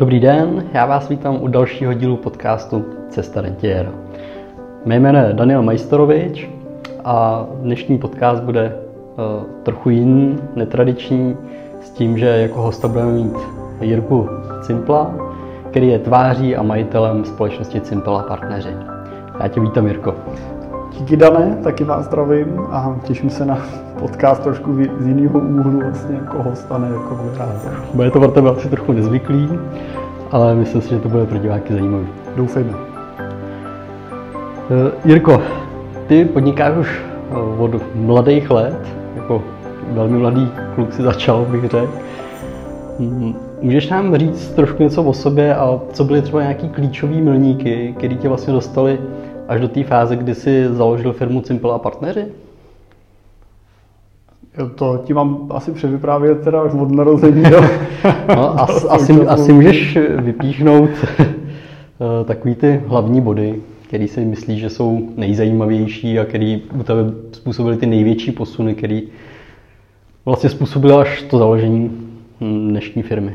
[0.00, 3.90] Dobrý den, já vás vítám u dalšího dílu podcastu Cesta rentiera.
[4.84, 6.48] Mé jméno je Daniel Majstorovič
[7.04, 11.36] a dnešní podcast bude uh, trochu jiný, netradiční,
[11.80, 13.36] s tím, že jako hosta budeme mít
[13.80, 14.28] Jirku
[14.62, 15.14] Cimpla,
[15.70, 18.76] který je tváří a majitelem společnosti Cimpel a partneři.
[19.40, 20.14] Já tě vítám, Jirko.
[20.98, 23.58] Díky Dané, taky vás zdravím a těším se na
[24.00, 27.84] podcast trošku z jiného úhlu, vlastně jako hosta, ne jako moderátor.
[27.94, 29.48] Bude to pro tebe asi trochu nezvyklý,
[30.30, 32.06] ale myslím si, že to bude pro diváky zajímavý.
[32.36, 32.72] Doufejme.
[34.70, 35.42] Eh, Jirko,
[36.06, 37.00] ty podnikáš už
[37.30, 38.78] eh, od mladých let,
[39.16, 39.42] jako
[39.92, 41.88] velmi mladý kluk si začal, bych řekl.
[43.62, 48.14] Můžeš nám říct trošku něco o sobě a co byly třeba nějaký klíčové milníky, které
[48.14, 48.98] tě vlastně dostali
[49.48, 52.24] až do té fáze, kdy jsi založil firmu Simple a partneři?
[54.68, 57.42] To ti mám asi převyprávět teda už od narození.
[58.28, 64.70] no, as, asi, asi můžeš vypíchnout eh, takový ty hlavní body, který si myslíš, že
[64.70, 67.00] jsou nejzajímavější a který u tebe
[67.32, 69.02] způsobily ty největší posuny, který
[70.24, 71.90] vlastně způsobily až to založení
[72.40, 73.34] hm, dnešní firmy.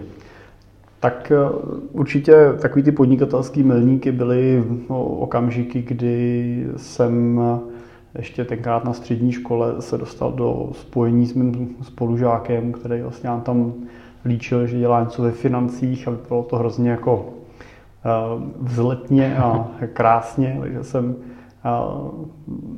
[0.99, 1.49] Tak eh,
[1.91, 7.59] určitě takový ty podnikatelský milníky byly okamžiky, kdy jsem eh,
[8.17, 13.41] ještě tenkrát na střední škole se dostal do spojení s mým spolužákem, který vlastně nám
[13.41, 13.73] tam
[14.25, 17.25] líčil, že dělá něco ve financích a vypadalo to hrozně jako
[18.05, 18.09] eh,
[18.61, 21.15] vzletně a krásně, takže jsem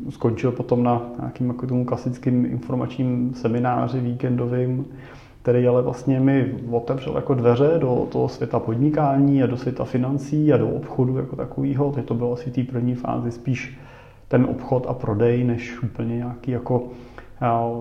[0.09, 4.85] skončil potom na nějakým jako tomu klasickým informačním semináři víkendovým,
[5.41, 10.53] který ale vlastně mi otevřel jako dveře do toho světa podnikání a do světa financí
[10.53, 11.91] a do obchodu jako takového.
[11.91, 13.77] Teď to bylo asi té první fázi spíš
[14.27, 16.87] ten obchod a prodej, než úplně nějaký jako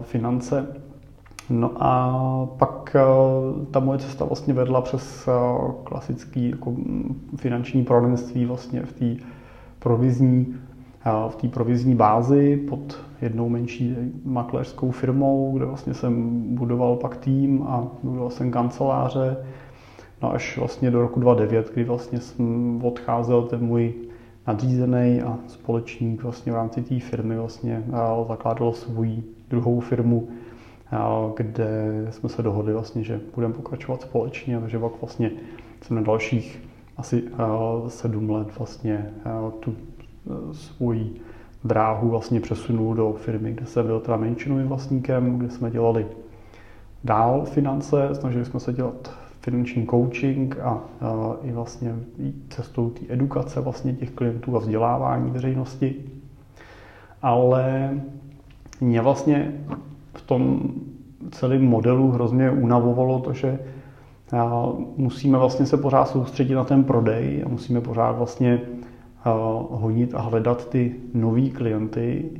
[0.02, 0.66] finance.
[1.50, 2.96] No a pak
[3.70, 5.28] ta moje cesta vlastně vedla přes
[5.84, 6.74] klasický jako
[7.36, 9.24] finanční poradenství vlastně v té
[9.78, 10.54] provizní
[11.28, 17.62] v té provizní bázi pod jednou menší makléřskou firmou, kde vlastně jsem budoval pak tým
[17.62, 19.36] a budoval jsem kanceláře.
[20.22, 23.94] No až vlastně do roku 2009, kdy vlastně jsem odcházel ten můj
[24.46, 27.84] nadřízený a společník vlastně v rámci té firmy vlastně
[28.28, 30.28] zakládal svou druhou firmu,
[31.36, 35.30] kde jsme se dohodli vlastně, že budeme pokračovat společně, takže pak vlastně
[35.82, 36.62] jsem na dalších
[36.96, 37.22] asi
[37.88, 39.10] sedm let vlastně
[39.60, 39.74] tu
[40.52, 41.20] svoji
[41.64, 46.06] dráhu vlastně přesunul do firmy, kde jsem byl teda menšinovým vlastníkem, kde jsme dělali
[47.04, 49.10] dál finance, snažili jsme se dělat
[49.46, 51.94] finanční coaching a, a i vlastně
[52.48, 55.94] cestou té edukace vlastně těch klientů a vzdělávání veřejnosti.
[57.22, 57.90] Ale
[58.80, 59.52] mě vlastně
[60.14, 60.60] v tom
[61.30, 63.58] celém modelu hrozně unavovalo to, že
[64.96, 68.60] musíme vlastně se pořád soustředit na ten prodej a musíme pořád vlastně
[69.70, 72.30] honit a hledat ty nový klienty,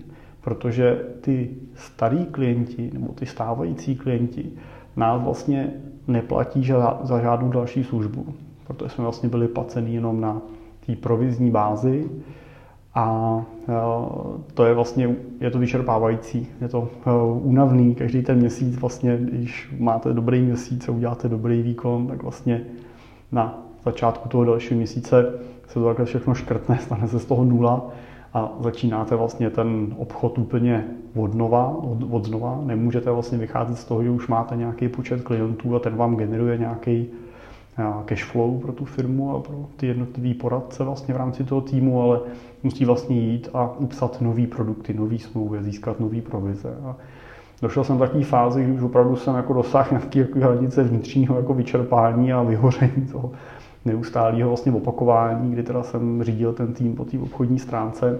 [0.40, 4.50] protože ty starý klienti nebo ty stávající klienti
[4.96, 5.72] nás vlastně
[6.08, 6.72] neplatí
[7.02, 8.26] za žádnou další službu,
[8.66, 10.42] protože jsme vlastně byli placený jenom na
[10.86, 12.10] té provizní bázi.
[12.94, 13.42] A
[14.54, 16.88] to je vlastně, je to vyčerpávající, je to
[17.42, 22.60] únavný, každý ten měsíc vlastně, když máte dobrý měsíc a uděláte dobrý výkon, tak vlastně
[23.32, 25.32] na začátku toho dalšího měsíce
[25.68, 27.86] se to takhle všechno škrtne, stane se z toho nula
[28.36, 31.30] a začínáte vlastně ten obchod úplně od
[31.82, 32.60] od, od znova.
[32.64, 36.58] Nemůžete vlastně vycházet z toho, že už máte nějaký počet klientů a ten vám generuje
[36.58, 37.06] nějaký
[38.04, 42.02] cash flow pro tu firmu a pro ty jednotlivé poradce vlastně v rámci toho týmu,
[42.02, 42.20] ale
[42.62, 46.76] musí vlastně jít a upsat nové produkty, nové smlouvy, získat nové provize.
[46.84, 46.96] A
[47.62, 51.36] došel jsem do takové fázi, kdy už opravdu jsem jako dosáhl nějaké jako hranice vnitřního
[51.36, 53.32] jako vyčerpání a vyhoření toho
[53.84, 58.18] neustálého vlastně opakování, kdy teda jsem řídil ten tým po té obchodní stránce.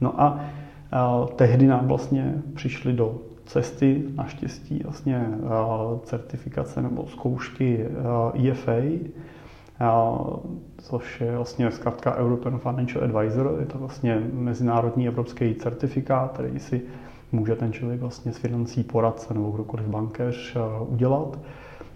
[0.00, 0.40] No a,
[0.92, 3.14] a tehdy nám vlastně přišli do
[3.46, 5.26] cesty, naštěstí vlastně
[6.02, 7.86] certifikace nebo zkoušky
[8.50, 8.72] EFA,
[10.78, 16.82] což je vlastně zkrátka European Financial Advisor, je to vlastně mezinárodní evropský certifikát, který si
[17.32, 20.56] může ten člověk vlastně s financí poradce nebo kdokoliv bankéř
[20.88, 21.38] udělat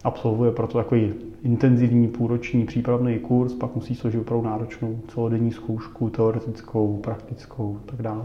[0.05, 1.13] absolvuje proto takový
[1.43, 8.03] intenzivní půlroční přípravný kurz, pak musí složit opravdu náročnou celodenní zkoušku, teoretickou, praktickou a tak
[8.03, 8.25] dále.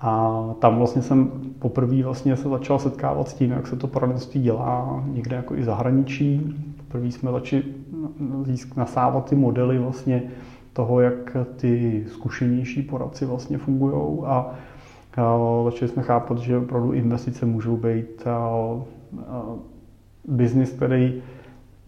[0.00, 4.42] A tam vlastně jsem poprvé vlastně se začal setkávat s tím, jak se to poradenství
[4.42, 6.54] dělá někde jako i zahraničí.
[6.76, 7.62] Poprvé jsme začali
[8.76, 10.22] nasávat ty modely vlastně
[10.72, 14.54] toho, jak ty zkušenější poradci vlastně fungují a
[15.64, 18.26] začali jsme chápat, že opravdu investice můžou být
[20.28, 21.22] biznis, který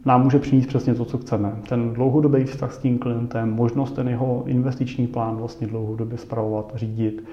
[0.06, 1.52] nám může přinést přesně to, co chceme.
[1.68, 7.24] Ten dlouhodobý vztah s tím klientem, možnost ten jeho investiční plán vlastně dlouhodobě spravovat, řídit.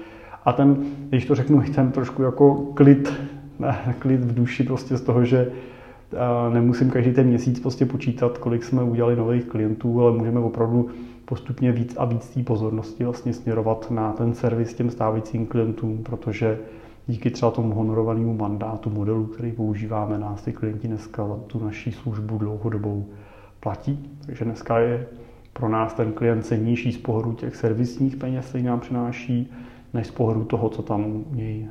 [0.44, 0.76] A ten,
[1.08, 3.12] když to řeknu, ten trošku jako klid,
[3.98, 5.52] klid v duši prostě z toho, že
[6.52, 10.88] nemusím každý ten měsíc prostě počítat, kolik jsme udělali nových klientů, ale můžeme opravdu
[11.28, 16.58] postupně víc a víc té pozornosti vlastně směrovat na ten servis těm stávajícím klientům, protože
[17.06, 22.38] díky třeba tomu honorovanému mandátu modelu, který používáme, nás ty klienti dneska tu naší službu
[22.38, 23.06] dlouhodobou
[23.60, 24.10] platí.
[24.26, 25.06] Takže dneska je
[25.52, 29.52] pro nás ten klient cenější z pohledu těch servisních peněz, který nám přináší,
[29.94, 31.68] než z pohledu toho, co tam u něj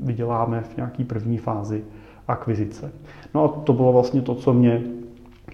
[0.00, 1.82] vyděláme v nějaké první fázi
[2.28, 2.92] akvizice.
[3.34, 4.82] No a to bylo vlastně to, co mě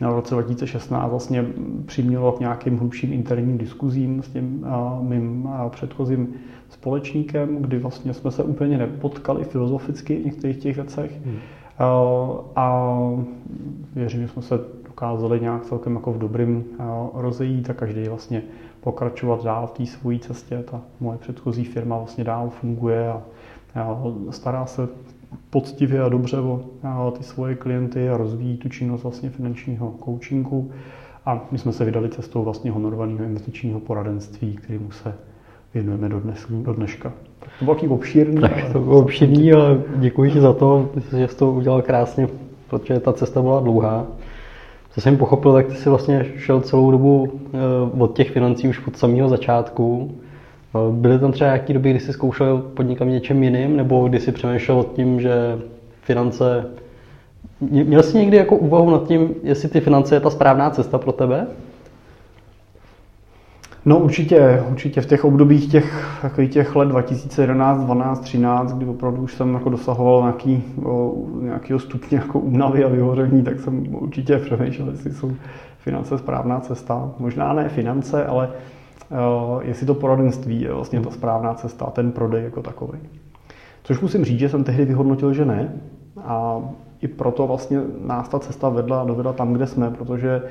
[0.01, 1.45] v roce 2016 vlastně
[1.87, 4.67] přimělo k nějakým hlubším interním diskuzím s tím
[5.01, 6.35] mým předchozím
[6.69, 11.21] společníkem, kdy vlastně jsme se úplně nepotkali filozoficky v některých těch věcech.
[11.25, 11.39] Hmm.
[12.57, 12.91] A
[13.95, 16.65] věřím, že jsme se dokázali nějak celkem jako v dobrým
[17.15, 18.43] rozejít a každý vlastně
[18.81, 20.65] pokračovat dál v té své cestě.
[20.71, 23.23] Ta moje předchozí firma vlastně dál funguje a
[24.31, 24.89] stará se
[25.51, 30.71] poctivě a dobře o ty svoje klienty a rozvíjí tu činnost vlastně finančního coachingu.
[31.27, 35.15] A my jsme se vydali cestou vlastně honorovaného investičního poradenství, kterému se
[35.75, 37.13] věnujeme do, dnes, do dneška.
[37.39, 38.41] Tak to bylo takový obšírný.
[38.41, 42.29] Tak to bylo obšírný, ale děkuji ti za to, že jsi to udělal krásně,
[42.71, 44.07] protože ta cesta byla dlouhá.
[44.91, 47.59] Co jsem pochopil, tak ty jsi vlastně šel celou dobu eh,
[47.99, 50.15] od těch financí už od samého začátku
[50.91, 54.79] Byly tam třeba nějaké doby, kdy jsi zkoušel podnikat něčem jiným, nebo kdy jsi přemýšlel
[54.79, 55.59] o tím, že
[56.03, 56.67] finance...
[57.61, 61.13] Měl jsi někdy jako úvahu nad tím, jestli ty finance je ta správná cesta pro
[61.13, 61.47] tebe?
[63.85, 69.23] No určitě, určitě v těch obdobích těch, takových těch let 2011, 12, 13, kdy opravdu
[69.23, 74.39] už jsem jako dosahoval nějaký, o, nějakého stupně jako únavy a vyhoření, tak jsem určitě
[74.39, 75.33] přemýšlel, jestli jsou
[75.79, 77.11] finance správná cesta.
[77.19, 78.49] Možná ne finance, ale
[79.61, 82.99] jestli to poradenství je vlastně ta správná cesta, ten prodej jako takový.
[83.83, 85.73] Což musím říct, že jsem tehdy vyhodnotil, že ne.
[86.25, 86.63] A
[87.03, 90.43] i proto vlastně nás ta cesta vedla, dovedla tam, kde jsme, protože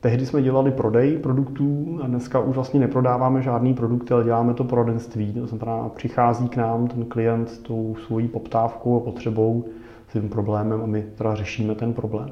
[0.00, 4.64] tehdy jsme dělali prodej produktů a dneska už vlastně neprodáváme žádný produkty, ale děláme to
[4.64, 5.32] poradenství.
[5.32, 9.64] To znamená, přichází k nám ten klient s tou svojí poptávkou a potřebou,
[10.08, 12.28] svým problémem a my teda řešíme ten problém.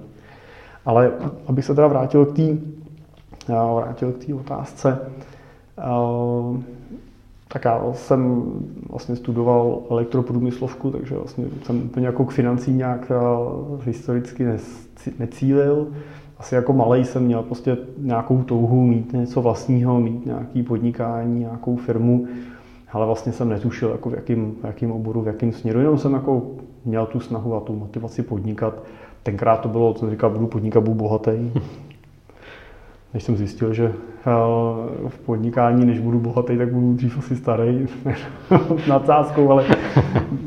[0.85, 1.13] Ale
[1.47, 2.43] abych se teda vrátil k té
[3.49, 4.99] vrátil k té otázce,
[7.49, 8.43] tak já jsem
[8.91, 14.47] vlastně studoval elektroprůmyslovku, takže vlastně jsem úplně jako k financí nějak eh, historicky
[15.19, 15.89] necílil.
[16.39, 21.77] Asi jako malý jsem měl prostě nějakou touhu mít něco vlastního, mít nějaký podnikání, nějakou
[21.77, 22.27] firmu,
[22.93, 26.13] ale vlastně jsem netušil, jako v, jakým, v jakým oboru, v jakém směru, jenom jsem
[26.13, 26.43] jako
[26.85, 28.83] měl tu snahu a tu motivaci podnikat.
[29.23, 31.53] Tenkrát to bylo, co říkal, budu podnikat, budu bohatý
[33.15, 37.87] než jsem zjistil, že eh, v podnikání, než budu bohatý, tak budu dřív asi starý
[38.89, 39.65] nadsázkou, ale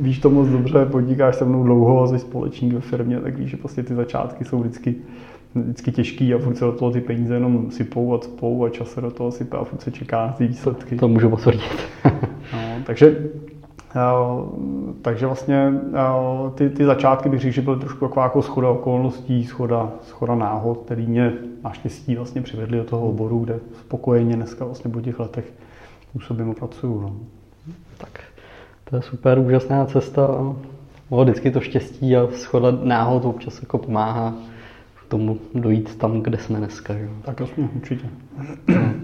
[0.01, 3.49] víš to moc dobře, podnikáš se mnou dlouho a jsi společník ve firmě, tak víš,
[3.49, 4.95] že prostě ty začátky jsou vždycky,
[5.55, 8.91] vždycky těžký a furt se do toho ty peníze jenom sypou a cpou a čas
[8.91, 10.95] se do toho sype a furt se čeká na ty výsledky.
[10.95, 11.71] To můžu potvrdit.
[12.53, 13.29] no, takže
[15.01, 15.73] takže vlastně
[16.55, 20.77] ty, ty začátky bych řekl, že byly trošku taková jako schoda okolností, schoda, schoda náhod,
[20.85, 21.33] který mě
[21.63, 25.53] naštěstí vlastně přivedli do toho oboru, kde spokojeně dneska vlastně po těch letech
[26.13, 27.01] působím a pracuju.
[27.01, 27.13] No.
[27.97, 28.19] Tak
[28.83, 30.27] to je super, úžasná cesta.
[31.09, 34.33] O, vždycky to štěstí a schoda náhod občas jako pomáhá
[35.05, 36.93] k tomu dojít tam, kde jsme dneska.
[36.93, 37.09] Že?
[37.21, 38.09] Tak jasně, určitě.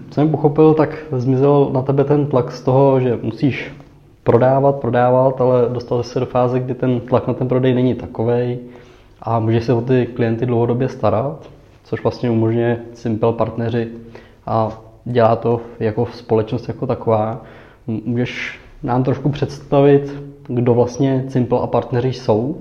[0.08, 3.72] Co jsem pochopil, tak zmizel na tebe ten tlak z toho, že musíš
[4.24, 8.58] prodávat, prodávat, ale dostal se do fáze, kdy ten tlak na ten prodej není takový
[9.22, 11.50] a může se o ty klienty dlouhodobě starat,
[11.84, 13.88] což vlastně umožňuje Simple partneři
[14.46, 17.42] a dělá to jako společnost jako taková.
[17.86, 22.56] Můžeš nám trošku představit, kdo vlastně Simple a partneři jsou?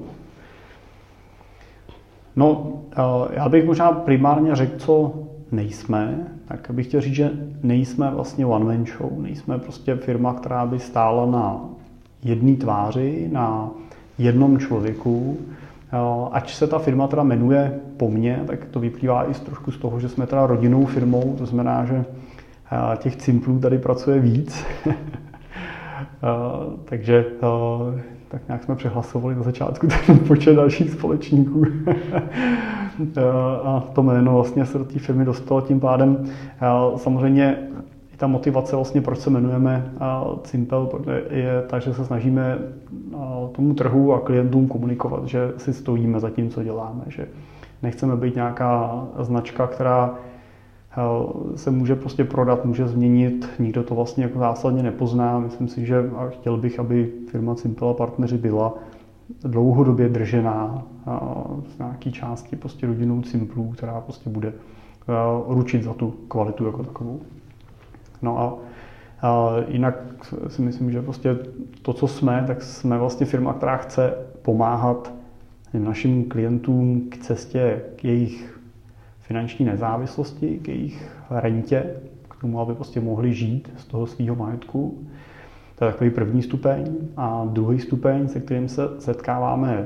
[2.35, 3.01] No, eh,
[3.31, 5.13] já bych možná primárně řekl, co
[5.51, 7.31] nejsme, tak bych chtěl říct, že
[7.63, 11.61] nejsme vlastně one man show, nejsme prostě firma, která by stála na
[12.23, 13.69] jedné tváři, na
[14.17, 15.37] jednom člověku.
[16.31, 19.77] Ať se ta firma teda jmenuje po mně, tak to vyplývá i z trošku z
[19.77, 22.05] toho, že jsme teda rodinnou firmou, to znamená, že
[22.97, 24.65] těch cimplů tady pracuje víc.
[26.85, 27.25] Takže
[28.27, 31.65] tak nějak jsme přehlasovali na začátku ten počet dalších společníků.
[33.63, 36.25] a to jméno vlastně se do té firmy dostalo tím pádem.
[36.95, 37.57] Samozřejmě
[38.13, 39.91] i ta motivace vlastně, proč se jmenujeme
[40.43, 40.89] Cimpel,
[41.29, 42.57] je tak, že se snažíme
[43.51, 47.27] tomu trhu a klientům komunikovat, že si stojíme za tím, co děláme, že
[47.83, 50.15] Nechceme být nějaká značka, která
[50.91, 55.39] eh, se může prostě prodat, může změnit, nikdo to vlastně jako zásadně nepozná.
[55.39, 58.73] Myslím si, že chtěl bych, aby firma Simple a partneři byla
[59.43, 60.83] dlouhodobě držená
[61.75, 64.53] z nějaké části prostě rodinou Simplů, která prostě bude
[65.47, 67.19] ručit za tu kvalitu jako takovou.
[68.21, 68.57] No a
[69.67, 69.95] jinak
[70.47, 71.37] si myslím, že prostě
[71.81, 75.13] to, co jsme, tak jsme vlastně firma, která chce pomáhat
[75.73, 78.59] našim klientům k cestě k jejich
[79.19, 81.95] finanční nezávislosti, k jejich rentě,
[82.29, 84.97] k tomu, aby prostě mohli žít z toho svého majetku.
[85.81, 86.85] To je takový první stupeň.
[87.17, 89.85] A druhý stupeň, se kterým se setkáváme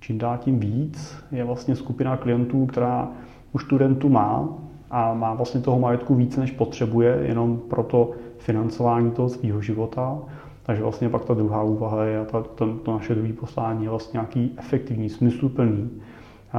[0.00, 3.08] čím dál tím víc, je vlastně skupina klientů, která
[3.52, 4.48] už tu rentu má
[4.90, 10.18] a má vlastně toho majetku víc, než potřebuje, jenom pro to financování toho svého života.
[10.62, 13.90] Takže vlastně pak ta druhá úvaha je, a ta, to, to naše druhé poslání je
[13.90, 15.90] vlastně nějaký efektivní, smysluplný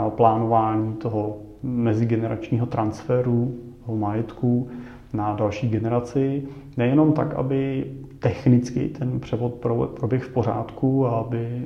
[0.09, 4.67] plánování toho mezigeneračního transferu toho majetku
[5.13, 6.47] na další generaci.
[6.77, 7.85] Nejenom tak, aby
[8.23, 9.53] technicky ten převod
[9.99, 11.61] proběh v pořádku a aby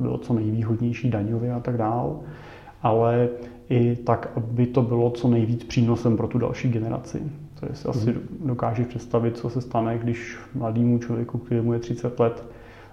[0.00, 2.20] bylo co nejvýhodnější daňově a tak dál,
[2.82, 3.28] ale
[3.70, 7.22] i tak, aby to bylo co nejvíc přínosem pro tu další generaci.
[7.60, 8.20] To si asi mhm.
[8.44, 12.44] dokážeš představit, co se stane, když mladému člověku, kterému je 30 let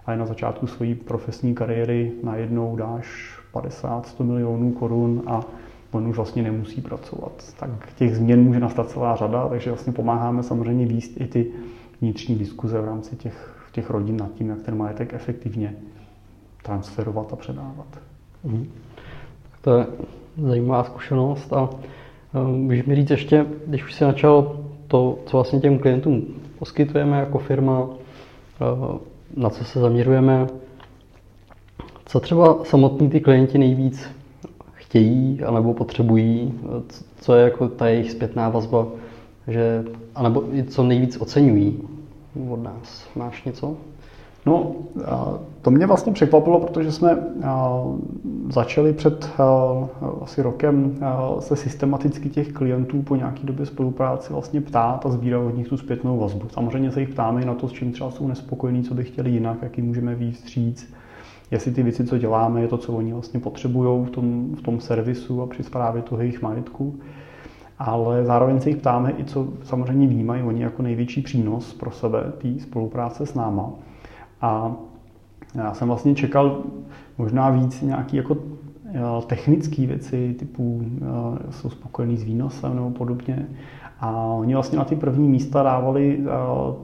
[0.05, 5.41] a je na začátku své profesní kariéry, najednou dáš 50-100 milionů korun a
[5.91, 7.53] on už vlastně nemusí pracovat.
[7.59, 11.51] Tak těch změn může nastat celá řada, takže vlastně pomáháme samozřejmě výst i ty
[12.01, 15.75] vnitřní diskuze v rámci těch, těch rodin nad tím, jak ten majetek efektivně
[16.63, 17.87] transferovat a předávat.
[18.43, 18.71] Mm.
[19.61, 19.85] To je
[20.37, 21.69] zajímavá zkušenost a
[22.45, 26.25] můžeš mi říct ještě, když už si začal to, co vlastně těm klientům
[26.59, 27.89] poskytujeme jako firma,
[29.37, 30.47] na co se zaměřujeme,
[32.05, 34.09] co třeba samotní ty klienti nejvíc
[34.73, 36.53] chtějí anebo potřebují,
[37.21, 38.87] co je jako ta jejich zpětná vazba,
[39.49, 39.83] že,
[40.15, 41.79] anebo co nejvíc oceňují
[42.49, 43.07] od nás.
[43.15, 43.77] Máš něco?
[44.45, 44.71] No,
[45.61, 47.17] to mě vlastně překvapilo, protože jsme
[48.49, 49.29] začali před
[50.21, 50.97] asi rokem
[51.39, 55.77] se systematicky těch klientů po nějaký době spolupráci vlastně ptát a sbírat od nich tu
[55.77, 56.49] zpětnou vazbu.
[56.49, 59.29] Samozřejmě se jich ptáme i na to, s čím třeba jsou nespokojení, co by chtěli
[59.29, 60.93] jinak, jaký můžeme víc stříc,
[61.51, 64.79] jestli ty věci, co děláme, je to, co oni vlastně potřebují v tom, v tom
[64.79, 66.95] servisu a při zprávě toho jejich majetku.
[67.79, 72.23] Ale zároveň se jich ptáme i, co samozřejmě vnímají oni jako největší přínos pro sebe,
[72.37, 73.69] té spolupráce s náma.
[74.41, 74.71] A
[75.55, 76.57] já jsem vlastně čekal
[77.17, 78.37] možná víc nějaký jako
[79.27, 80.81] technické věci, typu
[81.49, 83.47] jsou spokojení s výnosem nebo podobně.
[83.99, 86.19] A oni vlastně na ty první místa dávali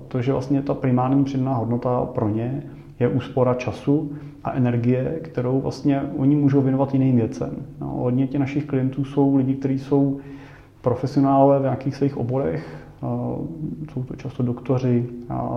[0.08, 2.64] to, že vlastně ta primární přidaná hodnota pro ně
[3.00, 4.12] je úspora času
[4.44, 7.52] a energie, kterou vlastně oni můžou věnovat jiným věcem.
[7.82, 10.20] No, hodně těch našich klientů jsou lidi, kteří jsou
[10.86, 12.86] profesionálové v nějakých svých oborech,
[13.94, 15.10] jsou to často doktoři,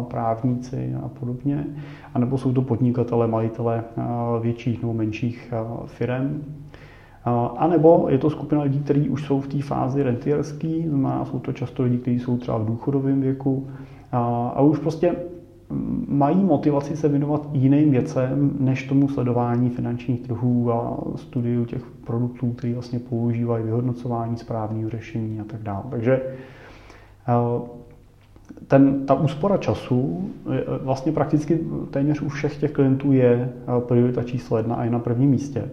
[0.08, 1.66] právníci a podobně,
[2.14, 3.84] anebo jsou to podnikatele, majitele
[4.40, 5.54] větších nebo menších
[5.86, 6.44] firm.
[7.56, 11.38] A nebo je to skupina lidí, kteří už jsou v té fázi rentierský, znamená, jsou
[11.38, 13.68] to často lidi, kteří jsou třeba v důchodovém věku.
[14.54, 15.16] A už prostě
[16.08, 22.52] mají motivaci se věnovat jiným věcem, než tomu sledování finančních trhů a studiu těch produktů,
[22.52, 25.82] které vlastně používají, vyhodnocování správného řešení a tak dále.
[25.90, 26.20] Takže
[27.28, 27.60] Eh,
[28.66, 30.30] ten, ta úspora času
[30.82, 31.60] vlastně prakticky
[31.90, 35.70] téměř u všech těch klientů je eh, priorita číslo jedna a je na prvním místě.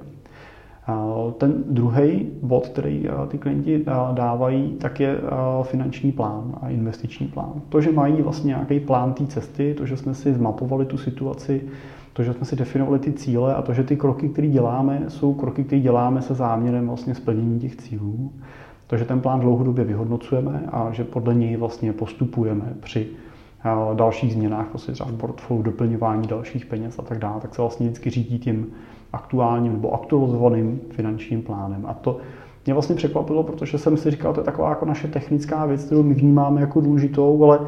[1.37, 5.17] Ten druhý bod, který ty klienti dávají, tak je
[5.63, 7.61] finanční plán a investiční plán.
[7.69, 11.61] To, že mají vlastně nějaký plán té cesty, to, že jsme si zmapovali tu situaci,
[12.13, 15.33] to, že jsme si definovali ty cíle a to, že ty kroky, které děláme, jsou
[15.33, 18.31] kroky, které děláme se záměrem vlastně splnění těch cílů.
[18.87, 23.07] To, že ten plán dlouhodobě vyhodnocujeme a že podle něj vlastně postupujeme při
[23.93, 27.85] dalších změnách, prostě třeba v portfoliu, doplňování dalších peněz a tak dále, tak se vlastně
[27.85, 28.67] vždycky řídí tím
[29.15, 31.85] aktuálním nebo aktualizovaným finančním plánem.
[31.87, 32.17] A to
[32.65, 36.03] mě vlastně překvapilo, protože jsem si říkal, to je taková jako naše technická věc, kterou
[36.03, 37.59] my vnímáme jako důležitou, ale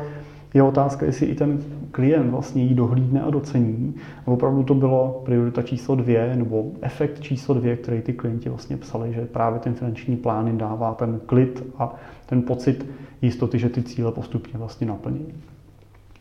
[0.54, 1.60] je otázka, jestli i ten
[1.92, 3.96] klient vlastně ji dohlídne a docení.
[4.26, 8.78] A opravdu to bylo priorita číslo dvě, nebo efekt číslo dvě, který ty klienti vlastně
[8.78, 12.86] psali, že právě ten finanční plán jim dává ten klid a ten pocit
[13.22, 15.26] jistoty, že ty cíle postupně vlastně naplní.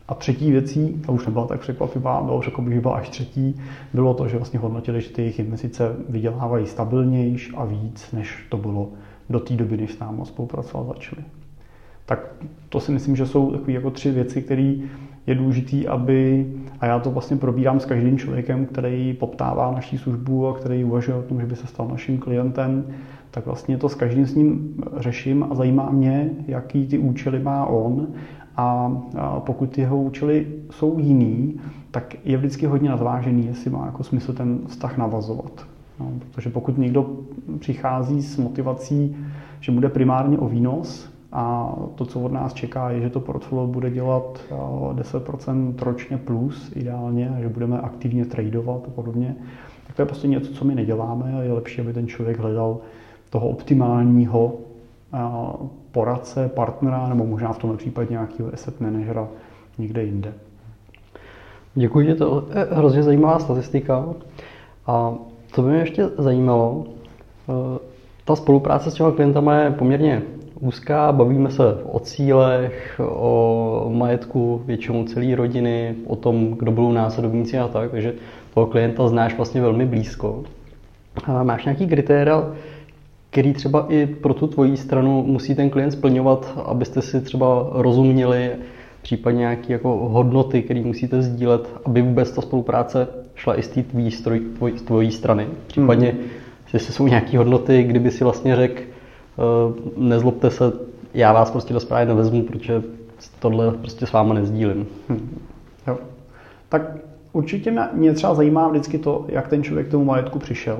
[0.07, 3.61] A třetí věcí, ta už nebyla tak překvapivá, bylo řekl bych, že byla až třetí,
[3.93, 8.57] bylo to, že vlastně hodnotili, že ty jejich investice vydělávají stabilnější a víc, než to
[8.57, 8.89] bylo
[9.29, 11.21] do té doby, než s námi spolupracovat začali.
[12.05, 12.19] Tak
[12.69, 14.73] to si myslím, že jsou takové jako tři věci, které
[15.27, 16.47] je důležité, aby,
[16.79, 21.17] a já to vlastně probírám s každým člověkem, který poptává naší službu a který uvažuje
[21.17, 22.83] o tom, že by se stal naším klientem,
[23.31, 27.65] tak vlastně to s každým s ním řeším a zajímá mě, jaký ty účely má
[27.65, 28.07] on
[28.57, 28.91] a
[29.39, 31.59] pokud jeho účely jsou jiný,
[31.91, 35.65] tak je vždycky hodně nazvážený, jestli má jako smysl ten vztah navazovat.
[35.99, 37.09] No, protože pokud někdo
[37.59, 39.15] přichází s motivací,
[39.59, 43.67] že bude primárně o výnos a to, co od nás čeká, je, že to portfolio
[43.67, 44.39] bude dělat
[44.93, 49.35] 10% ročně plus ideálně, že budeme aktivně tradovat a podobně,
[49.87, 52.77] tak to je prostě něco, co my neděláme a je lepší, aby ten člověk hledal
[53.29, 54.53] toho optimálního
[55.97, 59.27] poradce, partnera nebo možná v tomhle případě nějakého asset managera
[59.77, 60.33] někde jinde.
[61.75, 64.05] Děkuji, to je hrozně zajímavá statistika.
[64.87, 65.13] A
[65.51, 67.79] co by mě ještě zajímalo, eh,
[68.25, 70.21] ta spolupráce s těma klientama je poměrně
[70.59, 77.59] úzká, bavíme se o cílech, o majetku většinou celé rodiny, o tom, kdo budou následovníci
[77.59, 78.13] a tak, takže
[78.53, 80.43] toho klienta znáš vlastně velmi blízko.
[81.25, 82.43] A máš nějaký kritéria,
[83.37, 88.51] který třeba i pro tu tvoji stranu musí ten klient splňovat, abyste si třeba rozuměli,
[89.01, 93.83] případně nějaké jako hodnoty, které musíte sdílet, aby vůbec ta spolupráce šla i z té
[93.83, 94.11] tvojí,
[94.57, 95.47] tvoj, tvojí strany.
[95.67, 96.21] Případně, hmm.
[96.73, 100.73] jestli jsou nějaké hodnoty, kdyby si vlastně řekl, uh, nezlobte se,
[101.13, 102.83] já vás prostě do zprávy nevezmu, protože
[103.39, 104.87] tohle prostě s váma nezdílím.
[105.09, 105.39] Hmm.
[105.87, 105.97] Jo.
[106.69, 106.97] Tak
[107.33, 110.77] určitě mě třeba zajímá vždycky to, jak ten člověk k tomu majetku přišel.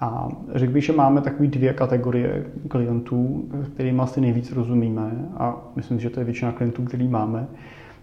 [0.00, 6.00] A řekl bych, že máme takové dvě kategorie klientů, kterými asi nejvíc rozumíme a myslím,
[6.00, 7.46] že to je většina klientů, který máme.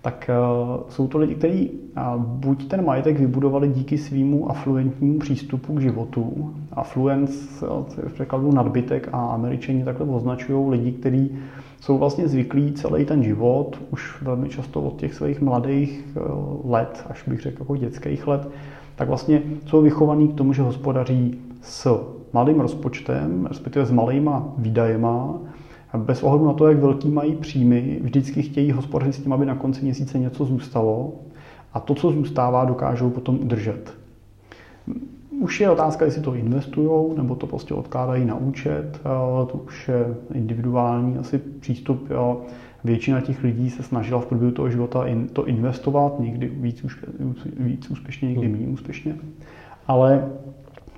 [0.01, 5.73] Tak uh, jsou to lidi, kteří uh, buď ten majetek vybudovali díky svýmu afluentnímu přístupu
[5.73, 6.53] k životu.
[6.71, 7.65] Affluence
[8.07, 11.37] v překladu nadbytek a američani takhle označují lidi, kteří
[11.81, 16.05] jsou vlastně zvyklí celý ten život, už velmi často od těch svých mladých
[16.63, 18.49] let, až bych řekl jako dětských let,
[18.95, 22.03] tak vlastně jsou vychovaní k tomu, že hospodaří s
[22.33, 25.39] malým rozpočtem, respektive s malýma výdajema,
[25.97, 29.55] bez ohledu na to, jak velký mají příjmy, vždycky chtějí hospodařit s tím, aby na
[29.55, 31.13] konci měsíce něco zůstalo
[31.73, 33.93] a to, co zůstává, dokážou potom udržet.
[35.39, 38.99] Už je otázka, jestli to investují, nebo to prostě odkládají na účet,
[39.47, 42.09] to už je individuální asi přístup.
[42.83, 46.85] Většina těch lidí se snažila v průběhu toho života to investovat, někdy víc,
[47.59, 49.15] víc úspěšně, někdy méně úspěšně.
[49.87, 50.31] Ale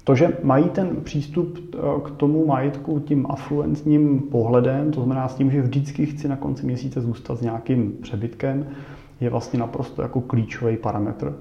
[0.07, 5.35] to, že mají ten přístup eh, k tomu majetku tím afluentním pohledem, to znamená s
[5.35, 8.65] tím, že vždycky chci na konci měsíce zůstat s nějakým přebytkem,
[9.21, 11.33] je vlastně naprosto jako klíčový parametr.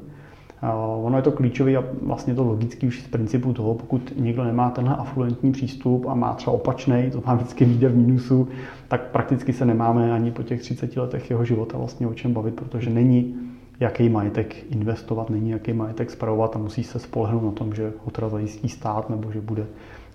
[1.02, 4.70] Ono je to klíčový a vlastně to logický už z principu toho, pokud někdo nemá
[4.70, 8.48] tenhle afluentní přístup a má třeba opačný, to má vždycky výjde v mínusu,
[8.88, 12.54] tak prakticky se nemáme ani po těch 30 letech jeho života vlastně o čem bavit,
[12.54, 13.34] protože není
[13.80, 18.10] jaký majetek investovat, není jaký majetek spravovat a musí se spolehnout na tom, že ho
[18.10, 19.66] teda zajistí stát nebo že bude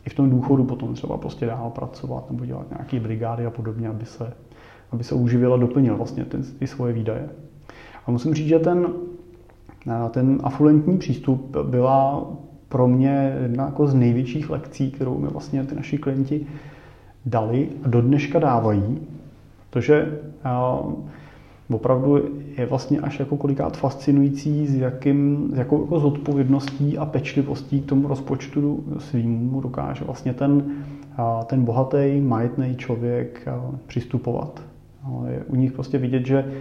[0.06, 3.88] i v tom důchodu potom třeba prostě dál pracovat nebo dělat nějaké brigády a podobně,
[3.88, 4.34] aby se,
[4.92, 7.30] aby se uživil a doplnil vlastně ty, ty svoje výdaje.
[8.08, 8.88] A musím říct, že ten,
[10.12, 12.28] ten afluentní přístup byla
[12.70, 16.48] pro mě jedna jako z největších lekcí, kterou mi vlastně ty naši klienti
[17.26, 19.00] dali a do dneška dávají,
[19.70, 20.20] protože
[21.70, 27.82] opravdu je vlastně až jako kolikát fascinující, s, jakým, s jakou jako zodpovědností a pečlivostí
[27.82, 30.64] k tomu rozpočtu svýmu dokáže vlastně ten,
[31.46, 33.48] ten bohatý, majetný člověk
[33.88, 34.62] přistupovat.
[35.28, 36.52] Je u nich prostě vidět, že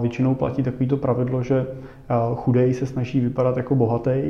[0.00, 1.66] většinou platí takovýto pravidlo, že
[2.34, 4.22] chudej se snaží vypadat jako bohatý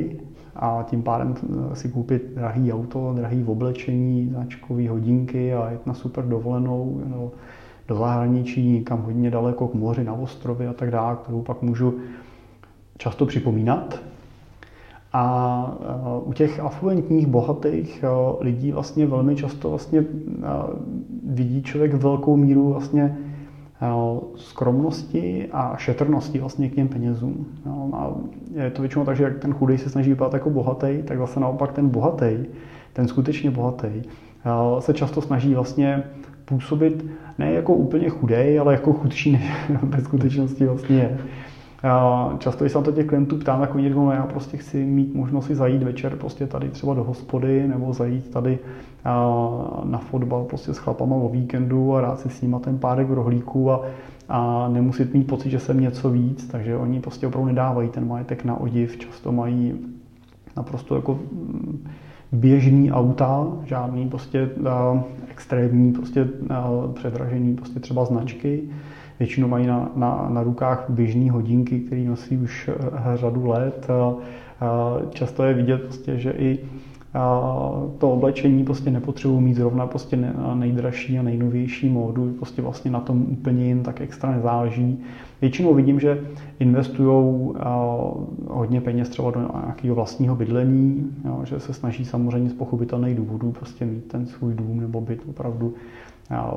[0.55, 1.35] a tím pádem
[1.73, 7.01] si koupit drahý auto, drahý oblečení, značkové hodinky a jet na super dovolenou.
[7.07, 7.31] No,
[7.87, 11.99] do zahraničí, někam hodně daleko k moři, na ostrovy a tak dále, kterou pak můžu
[12.97, 13.99] často připomínat.
[15.13, 15.77] A
[16.25, 18.03] u těch afluentních, bohatých
[18.39, 20.05] lidí vlastně velmi často vlastně
[21.23, 23.17] vidí člověk velkou míru vlastně
[24.35, 27.45] skromnosti a šetrnosti vlastně k těm penězům.
[27.93, 28.11] A
[28.53, 31.41] je to většinou tak, že jak ten chudej se snaží vypadat jako bohatý, tak vlastně
[31.41, 32.37] naopak ten bohatý,
[32.93, 34.01] ten skutečně bohatý,
[34.79, 36.03] se často snaží vlastně
[36.45, 37.05] působit
[37.37, 39.43] ne jako úplně chudej, ale jako chudší, než
[39.83, 41.17] ve skutečnosti vlastně je.
[42.37, 45.15] Často, když se na to těch klientů ptám, oni říkají, no já prostě chci mít
[45.15, 48.59] možnost si zajít večer prostě tady třeba do hospody, nebo zajít tady
[49.83, 53.13] na fotbal prostě s chlapama o víkendu a rád si s nima ten párek v
[53.13, 53.85] rohlíku a,
[54.29, 58.43] a nemusit mít pocit, že jsem něco víc, takže oni prostě opravdu nedávají ten majetek
[58.43, 59.73] na odiv, často mají
[60.57, 61.87] naprosto jako mm,
[62.33, 64.99] běžný auta, žádný prostě uh,
[65.31, 68.61] extrémní prostě uh, předražený prostě třeba značky.
[69.19, 73.87] Většinou mají na, na, na rukách běžné hodinky, které nosí už uh, řadu let.
[73.89, 74.21] Uh,
[75.09, 76.59] často je vidět prostě, že i
[77.97, 83.25] to oblečení prostě nepotřebuji mít zrovna prostě nejdražší a nejnovější módu, prostě vlastně na tom
[83.29, 84.99] úplně jim tak extra nezáleží.
[85.43, 86.21] Většinou vidím, že
[86.59, 87.53] investují
[88.47, 93.51] hodně peněz třeba do nějakého vlastního bydlení, jo, že se snaží samozřejmě z pochopitelných důvodů
[93.51, 95.73] prostě mít ten svůj dům nebo byt opravdu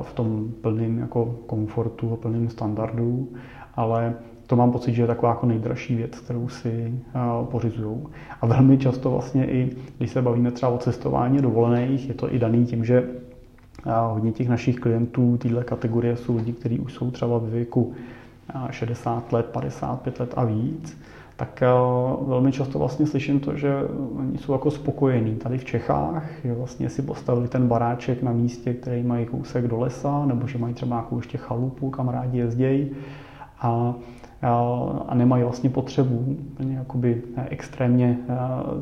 [0.01, 3.27] v tom plném jako komfortu a plném standardu,
[3.75, 4.13] ale
[4.45, 7.97] to mám pocit, že je taková jako nejdražší věc, kterou si uh, pořizují.
[8.41, 12.39] A velmi často vlastně i, když se bavíme třeba o cestování dovolených, je to i
[12.39, 13.09] daný tím, že
[14.07, 17.93] hodně těch našich klientů téhle kategorie jsou lidi, kteří už jsou třeba ve věku
[18.69, 20.97] 60 let, 55 let a víc,
[21.35, 21.63] tak
[22.27, 23.73] velmi často vlastně slyším to, že
[24.19, 28.73] oni jsou jako spokojení tady v Čechách, že vlastně si postavili ten baráček na místě,
[28.73, 32.91] který mají kousek do lesa, nebo že mají třeba nějakou ještě chalupu, kam rádi jezdějí
[33.61, 33.93] a
[35.07, 38.17] a nemají vlastně potřebu jakoby extrémně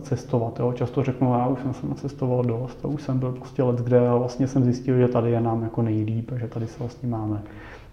[0.01, 0.59] cestovat.
[0.59, 0.73] Jo.
[0.73, 4.09] Často řeknu, já už jsem se nacestoval dost, a už jsem byl prostě let kde
[4.09, 7.41] a vlastně jsem zjistil, že tady je nám jako nejlíp, že tady se vlastně máme,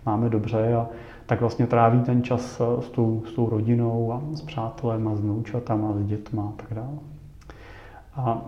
[0.06, 0.86] máme dobře a
[1.32, 5.20] tak vlastně tráví ten čas s tou, s tou rodinou a s přátelem a s
[5.20, 6.98] noučatama, s dětma a tak dále.
[8.16, 8.42] A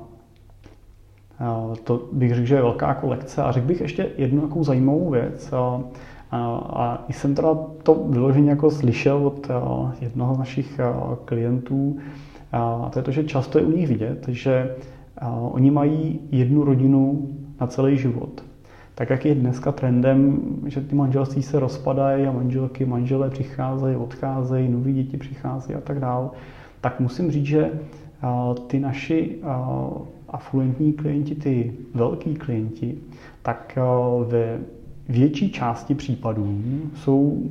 [1.85, 3.43] to bych řekl, že je velká kolekce.
[3.43, 5.53] A řekl bych ještě jednu takovou zajímavou věc.
[6.33, 9.49] A jsem teda to vyloženě jako slyšel od
[10.01, 10.81] jednoho z našich
[11.25, 11.99] klientů,
[12.53, 14.77] a to je to, že často je u nich vidět, že
[15.53, 17.29] oni mají jednu rodinu
[17.61, 18.45] na celý život.
[18.95, 24.69] Tak jak je dneska trendem, že ty manželství se rozpadají a manželky, manželé přicházejí, odcházejí,
[24.69, 26.29] noví děti přicházejí a tak dále,
[26.81, 27.71] tak musím říct, že
[28.67, 29.39] ty naši
[30.29, 32.99] afluentní klienti, ty velký klienti,
[33.43, 33.79] tak
[34.27, 34.59] ve
[35.09, 36.59] větší části případů
[36.95, 37.43] jsou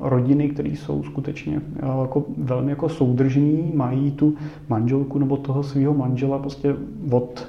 [0.00, 1.60] rodiny, které jsou skutečně
[2.02, 4.34] jako velmi jako soudržní, mají tu
[4.68, 6.76] manželku nebo toho svého manžela prostě
[7.10, 7.48] od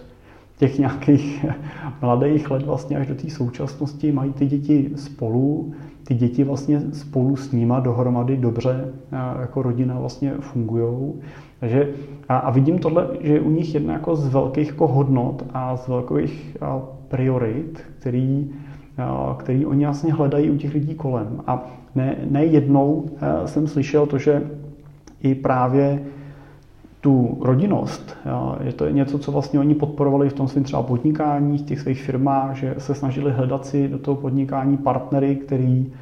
[0.57, 1.45] těch nějakých
[2.01, 7.35] mladých let vlastně až do té současnosti, mají ty děti spolu, ty děti vlastně spolu
[7.35, 11.13] s nima dohromady dobře eh, jako rodina vlastně fungují.
[11.59, 11.89] Takže
[12.29, 15.87] a, a vidím tohle, že u nich jedna jako z velkých jako hodnot a z
[15.87, 18.49] velkých a, priorit, který
[19.37, 21.41] který oni vlastně hledají u těch lidí kolem.
[21.47, 24.41] A ne, ne jednou eh, jsem slyšel to, že
[25.21, 26.03] i právě
[27.03, 28.17] tu rodinnost,
[28.63, 32.03] je to něco, co vlastně oni podporovali v tom svém třeba podnikání, v těch svých
[32.03, 35.93] firmách, že se snažili hledat si do toho podnikání partnery, který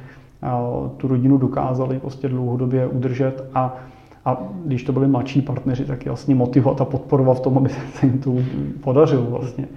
[0.96, 3.76] tu rodinu dokázali prostě dlouhodobě udržet a
[4.24, 7.68] a když to byli mladší partneři, tak je vlastně motivovat a podporovat v tom, aby
[7.68, 8.34] se jim to
[8.80, 9.68] podařilo vlastně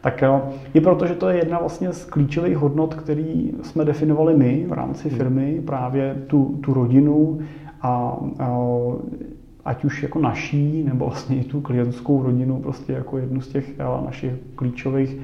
[0.00, 0.24] tak
[0.74, 4.72] i proto, že to je jedna vlastně z klíčových hodnot, který jsme definovali my v
[4.72, 5.18] rámci hmm.
[5.18, 7.38] firmy, právě tu, tu rodinu
[7.82, 8.58] a, a
[9.64, 13.78] ať už jako naší, nebo vlastně i tu klientskou rodinu, prostě jako jednu z těch
[14.04, 15.20] našich klíčových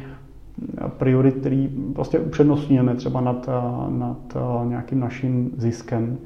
[0.89, 3.49] priorit, který prostě upřednostňujeme třeba nad,
[3.89, 6.19] nad nějakým naším ziskem.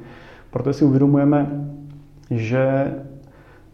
[0.51, 1.69] Proto si uvědomujeme,
[2.31, 2.95] že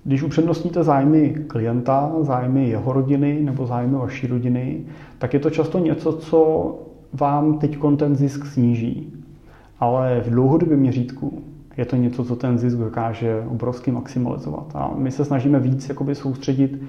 [0.04, 4.80] když upřednostníte zájmy klienta, zájmy jeho rodiny nebo zájmy vaší rodiny,
[5.18, 6.78] tak je to často něco, co
[7.12, 9.12] vám teď ten zisk sníží.
[9.80, 11.42] Ale v dlouhodobém měřítku
[11.80, 14.72] je to něco, co ten zisk dokáže obrovsky maximalizovat.
[14.74, 16.82] A my se snažíme víc jakoby soustředit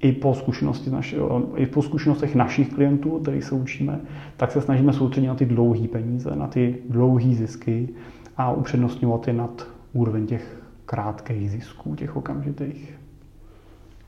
[0.00, 1.16] i po, zkušenosti naši,
[1.56, 4.00] i po zkušenostech našich klientů, kterých se učíme,
[4.36, 7.88] tak se snažíme soustředit na ty dlouhé peníze, na ty dlouhé zisky
[8.36, 12.98] a upřednostňovat je nad úroveň těch krátkých zisků, těch okamžitých.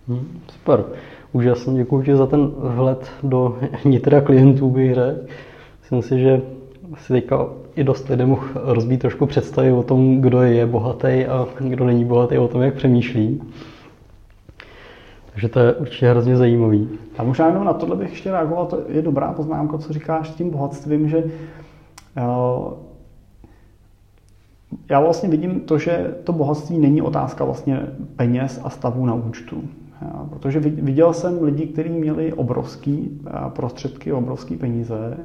[0.09, 0.85] Hmm, super.
[1.33, 5.19] Úžasně děkuji ti za ten vhled do nitra klientů, bych řekl.
[5.81, 6.43] Myslím si, že
[6.97, 11.85] si teďka i dost lidem rozbít trošku představy o tom, kdo je bohatý a kdo
[11.85, 13.43] není bohatý, o tom, jak přemýšlí.
[15.33, 16.89] Takže to je určitě hrozně zajímavý.
[17.19, 20.35] A možná jenom na tohle bych ještě reagoval, to je dobrá poznámka, co říkáš s
[20.35, 21.25] tím bohatstvím, že
[22.17, 22.23] eh,
[24.91, 27.81] já vlastně vidím to, že to bohatství není otázka vlastně
[28.17, 29.65] peněz a stavu na účtu.
[30.31, 32.97] Protože viděl jsem lidi, kteří měli obrovské
[33.49, 35.17] prostředky, obrovské peníze,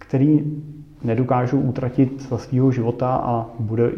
[0.00, 0.44] který
[1.04, 3.90] nedokážou utratit za svého života a bude,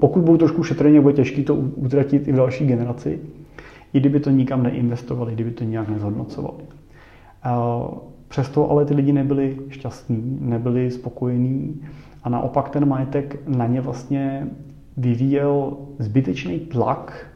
[0.00, 3.18] pokud budou trošku šetrně, bude těžké to utratit i v další generaci,
[3.92, 6.64] i kdyby to nikam neinvestovali, kdyby to nějak nezhodnocovali.
[8.28, 11.82] Přesto ale ty lidi nebyli šťastní, nebyli spokojení
[12.24, 14.48] a naopak ten majetek na ně vlastně
[14.96, 17.26] vyvíjel zbytečný tlak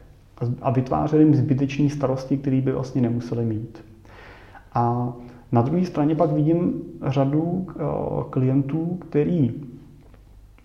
[0.62, 3.84] a vytvářel jim zbytečné starosti, které by vlastně nemuseli mít.
[4.74, 5.12] A
[5.52, 7.82] na druhé straně pak vidím řadu eh,
[8.30, 9.54] klientů, který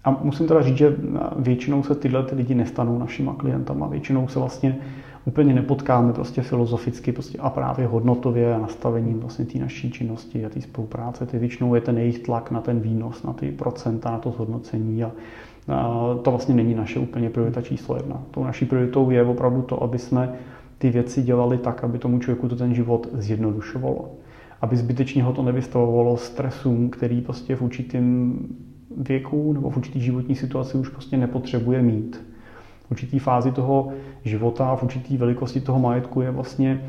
[0.05, 0.95] a musím teda říct, že
[1.35, 3.87] většinou se tyhle ty lidi nestanou našima klientama.
[3.87, 4.77] Většinou se vlastně
[5.25, 10.49] úplně nepotkáme prostě filozoficky prostě a právě hodnotově a nastavením vlastně té naší činnosti a
[10.49, 11.25] té spolupráce.
[11.25, 15.03] Ty většinou je ten jejich tlak na ten výnos, na ty procenta, na to zhodnocení
[15.03, 15.11] a,
[15.67, 18.21] a to vlastně není naše úplně priorita číslo jedna.
[18.31, 20.33] Tou naší prioritou je opravdu to, aby jsme
[20.77, 24.09] ty věci dělali tak, aby tomu člověku to ten život zjednodušovalo.
[24.61, 28.39] Aby zbytečně ho to nevystavovalo stresům, který prostě v určitém
[28.97, 32.21] věku nebo v určitý životní situaci už prostě nepotřebuje mít.
[32.87, 33.91] V určitý fázi toho
[34.23, 36.81] života, v určitý velikosti toho majetku je vlastně,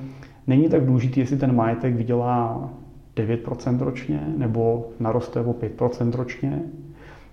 [0.47, 2.71] není tak důležitý, jestli ten majetek vydělá
[3.17, 6.63] 9% ročně nebo naroste o 5% ročně.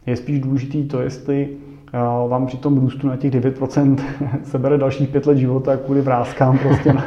[0.05, 1.57] Je spíš důležitý to, jestli
[2.27, 3.97] vám při tom růstu na těch 9%
[4.43, 7.03] sebere dalších pět let života kvůli vrázkám prostě na,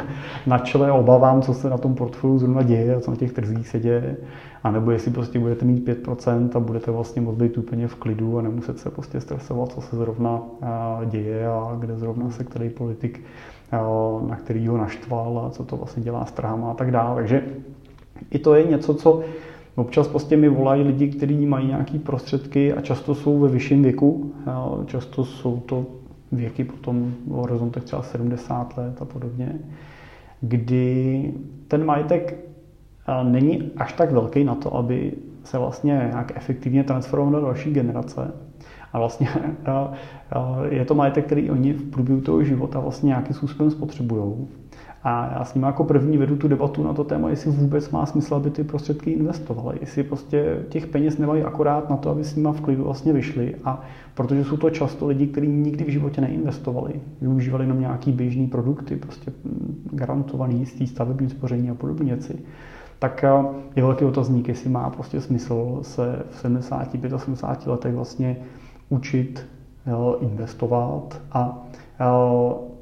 [0.47, 3.67] na čele, obavám, co se na tom portfoliu zrovna děje a co na těch trzích
[3.67, 4.17] se děje.
[4.63, 8.37] A nebo jestli prostě budete mít 5% a budete vlastně moct být úplně v klidu
[8.37, 10.41] a nemuset se prostě stresovat, co se zrovna
[11.05, 13.23] děje a kde zrovna se který politik,
[14.27, 17.15] na který ho naštval a co to vlastně dělá s trhama a tak dále.
[17.15, 17.43] Takže
[18.31, 19.23] i to je něco, co
[19.77, 24.31] Občas prostě mi volají lidi, kteří mají nějaké prostředky a často jsou ve vyšším věku.
[24.85, 25.85] Často jsou to
[26.31, 29.55] věky potom v horizontech třeba 70 let a podobně,
[30.41, 31.33] kdy
[31.67, 32.37] ten majetek
[33.23, 35.11] není až tak velký na to, aby
[35.43, 38.33] se vlastně nějak efektivně transformoval do další generace.
[38.93, 39.29] A vlastně
[40.69, 44.47] je to majetek, který oni v průběhu toho života vlastně nějakým způsobem spotřebují.
[45.03, 48.05] A já s ním jako první vedu tu debatu na to téma, jestli vůbec má
[48.05, 49.77] smysl, aby ty prostředky investovaly.
[49.81, 53.55] Jestli prostě těch peněz nemají akorát na to, aby s nima v klidu vlastně vyšli.
[53.63, 53.81] A
[54.13, 58.95] protože jsou to často lidi, kteří nikdy v životě neinvestovali, využívali jenom nějaký běžný produkty,
[58.95, 59.31] prostě
[59.91, 62.39] garantovaný jistý stavební spoření a podobné věci,
[62.99, 63.29] tak eh,
[63.75, 68.37] je velký otazník, jestli má prostě smysl se v 70, 75 letech vlastně
[68.89, 69.45] učit
[69.87, 69.91] eh,
[70.25, 71.65] investovat a
[71.99, 72.76] eh,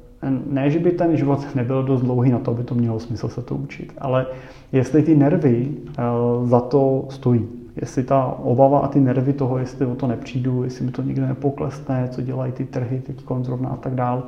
[0.46, 3.42] ne, že by ten život nebyl dost dlouhý na to, aby to mělo smysl se
[3.42, 4.26] to učit, ale
[4.72, 6.02] jestli ty nervy eh,
[6.44, 7.48] za to stojí,
[7.80, 11.20] jestli ta obava a ty nervy toho, jestli o to nepřijdu, jestli mi to nikdy
[11.20, 14.22] nepoklesne, co dělají ty trhy teď zrovna a tak dále,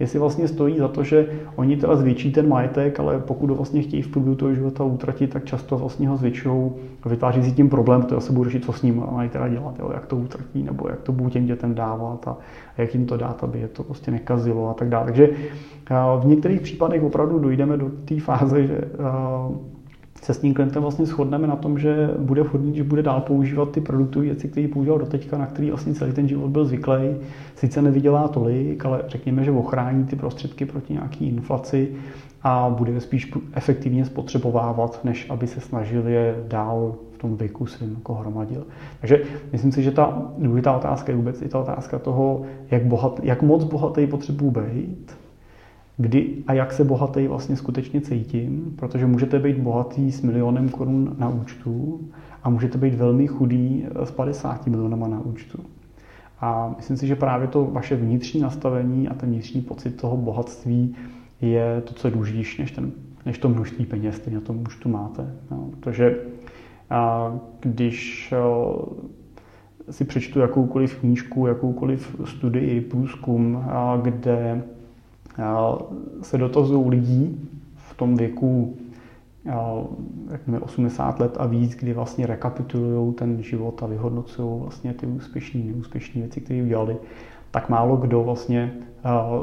[0.00, 3.82] jestli vlastně stojí za to, že oni teda zvětší ten majetek, ale pokud ho vlastně
[3.82, 6.70] chtějí v průběhu toho života utratit, tak často vlastně ho zvětšují
[7.02, 9.78] a vytváří si tím problém, to se budou řešit, co s ním mají teda dělat,
[9.78, 12.36] jo, jak to utratí, nebo jak to budou těm dětem dávat a
[12.78, 15.04] jak jim to dát, aby je to prostě nekazilo a tak dále.
[15.04, 15.30] Takže
[16.20, 18.80] v některých případech opravdu dojdeme do té fáze, že
[20.22, 23.70] se s tím klientem vlastně shodneme na tom, že bude vhodný, že bude dál používat
[23.70, 27.16] ty produktové věci, které používal doteďka, na který vlastně celý ten život byl zvyklý.
[27.54, 31.88] Sice nevydělá tolik, ale řekněme, že ochrání ty prostředky proti nějaký inflaci
[32.42, 37.94] a bude spíš efektivně spotřebovávat, než aby se snažil je dál v tom věku svým
[37.94, 38.66] jako hromadil.
[39.00, 43.20] Takže myslím si, že ta důležitá otázka je vůbec i ta otázka toho, jak, bohat,
[43.22, 45.16] jak moc bohatý potřebuji být,
[45.98, 51.16] kdy a jak se bohatý vlastně skutečně cítím, protože můžete být bohatý s milionem korun
[51.18, 52.00] na účtu
[52.42, 55.58] a můžete být velmi chudý s 50 milionama na účtu.
[56.40, 60.94] A myslím si, že právě to vaše vnitřní nastavení a ten vnitřní pocit toho bohatství
[61.40, 62.92] je to, co je důležitější než, ten,
[63.26, 65.34] než to množství peněz, které na tom účtu máte.
[65.50, 66.16] No, protože
[66.90, 68.34] a když
[69.90, 73.64] si přečtu jakoukoliv knížku, jakoukoliv studii, průzkum,
[74.02, 74.62] kde
[76.22, 78.76] se dotazují lidí v tom věku
[80.30, 85.60] řekněme 80 let a víc, kdy vlastně rekapitulují ten život a vyhodnocují vlastně ty úspěšné,
[85.60, 86.96] neúspěšné věci, které udělali,
[87.50, 88.72] tak málo kdo vlastně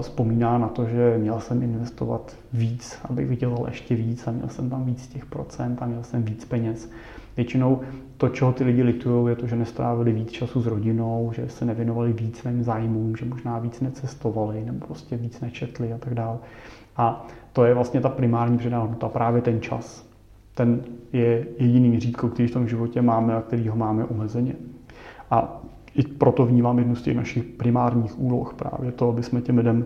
[0.02, 4.70] vzpomíná na to, že měl jsem investovat víc, abych vydělal ještě víc a měl jsem
[4.70, 6.92] tam víc těch procent a měl jsem víc peněz.
[7.38, 7.82] Většinou
[8.18, 11.66] to, čeho ty lidi litují, je to, že nestrávili víc času s rodinou, že se
[11.66, 16.38] nevěnovali víc svým zájmům, že možná víc necestovali nebo prostě víc nečetli a tak dále.
[16.98, 20.10] A to je vlastně ta primární přidaná hodnota, právě ten čas.
[20.56, 20.82] Ten
[21.14, 24.56] je jediný měřítko, který v tom životě máme a který ho máme omezeně.
[25.32, 25.62] A
[25.96, 29.86] i proto vnímám jednu z těch našich primárních úloh právě to, aby jsme těm lidem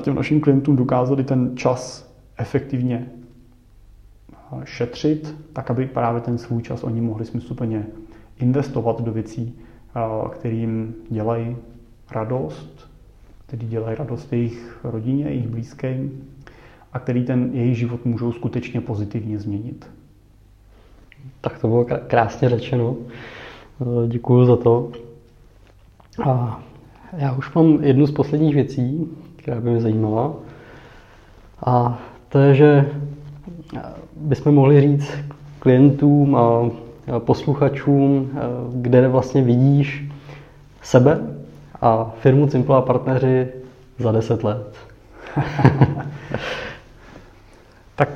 [0.00, 3.10] těm našim klientům dokázali ten čas efektivně
[4.64, 7.86] šetřit, tak aby právě ten svůj čas oni mohli smysluplně
[8.38, 9.58] investovat do věcí,
[10.30, 11.56] kterým dělají
[12.10, 12.90] radost,
[13.46, 16.24] který dělají radost jejich rodině, jejich blízkým
[16.92, 19.90] a který ten jejich život můžou skutečně pozitivně změnit.
[21.40, 22.96] Tak to bylo krásně řečeno.
[24.08, 24.90] Děkuji za to.
[26.24, 26.62] A
[27.12, 30.34] já už mám jednu z posledních věcí, která by mě zajímala.
[31.66, 32.90] A to je, že
[34.20, 35.12] bychom mohli říct
[35.58, 36.70] klientům a
[37.18, 38.30] posluchačům,
[38.74, 40.08] kde vlastně vidíš
[40.82, 41.20] sebe
[41.80, 43.48] a firmu Simple a partneři
[43.98, 44.76] za 10 let.
[47.96, 48.08] tak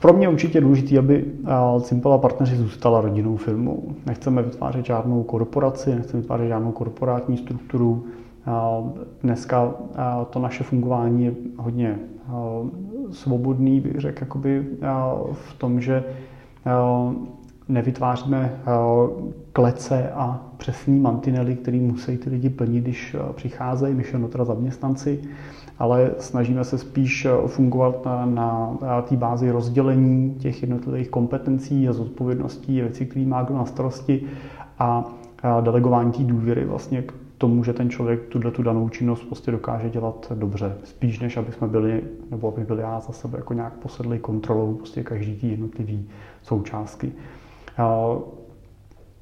[0.00, 1.24] pro mě určitě důležité, aby
[1.78, 3.82] Simple a partneři zůstala rodinou firmou.
[4.06, 8.06] Nechceme vytvářet žádnou korporaci, nechceme vytvářet žádnou korporátní strukturu.
[9.22, 9.74] Dneska
[10.30, 11.98] to naše fungování je hodně
[13.10, 14.66] svobodný, bych řekl, jakoby
[15.32, 16.04] v tom, že
[17.68, 18.52] nevytváříme
[19.52, 25.20] klece a přesný mantinely, který musí ty lidi plnit, když přicházejí, myšleno teda zaměstnanci,
[25.78, 32.80] ale snažíme se spíš fungovat na, na, té bázi rozdělení těch jednotlivých kompetencí a zodpovědností
[32.80, 34.22] věcí, které má kdo na starosti
[34.78, 35.04] a,
[35.60, 37.04] delegování té důvěry vlastně
[37.38, 40.76] tomu, že ten člověk tuhle tu danou činnost prostě dokáže dělat dobře.
[40.84, 44.74] Spíš než aby jsme byli, nebo aby byl já za sebe jako nějak posedlý kontrolou
[44.74, 46.08] prostě každý ty jednotlivý
[46.42, 47.12] součástky.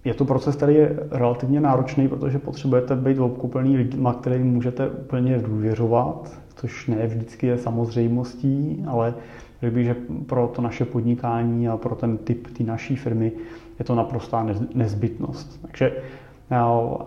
[0.04, 5.38] Je to proces, který je relativně náročný, protože potřebujete být obklopený lidma, kterým můžete úplně
[5.38, 9.14] důvěřovat, což ne vždycky je samozřejmostí, ale
[9.62, 9.96] řekl bych, že
[10.26, 13.32] pro to naše podnikání a pro ten typ té naší firmy
[13.78, 15.62] je to naprostá nezbytnost.
[15.62, 15.92] Takže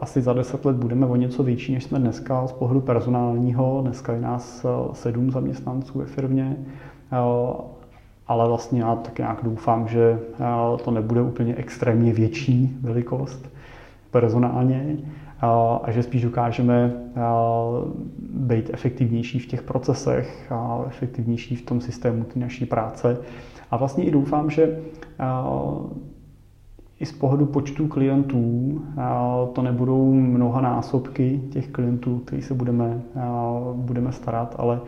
[0.02, 3.82] asi za deset let budeme o něco větší, než jsme dneska z pohledu personálního.
[3.82, 6.58] Dneska je nás eh, sedm zaměstnanců ve firmě,
[7.12, 7.18] eh,
[8.28, 13.50] ale vlastně já tak nějak doufám, že eh, to nebude úplně extrémně větší velikost
[14.12, 14.98] personálně
[15.42, 16.94] a že spíš dokážeme
[18.30, 23.18] být efektivnější v těch procesech a efektivnější v tom systému té naší práce.
[23.72, 24.80] A vlastně i doufám, že
[27.00, 28.82] i z pohledu počtu klientů
[29.54, 33.02] to nebudou mnoha násobky těch klientů, který se budeme,
[33.74, 34.80] budeme starat, ale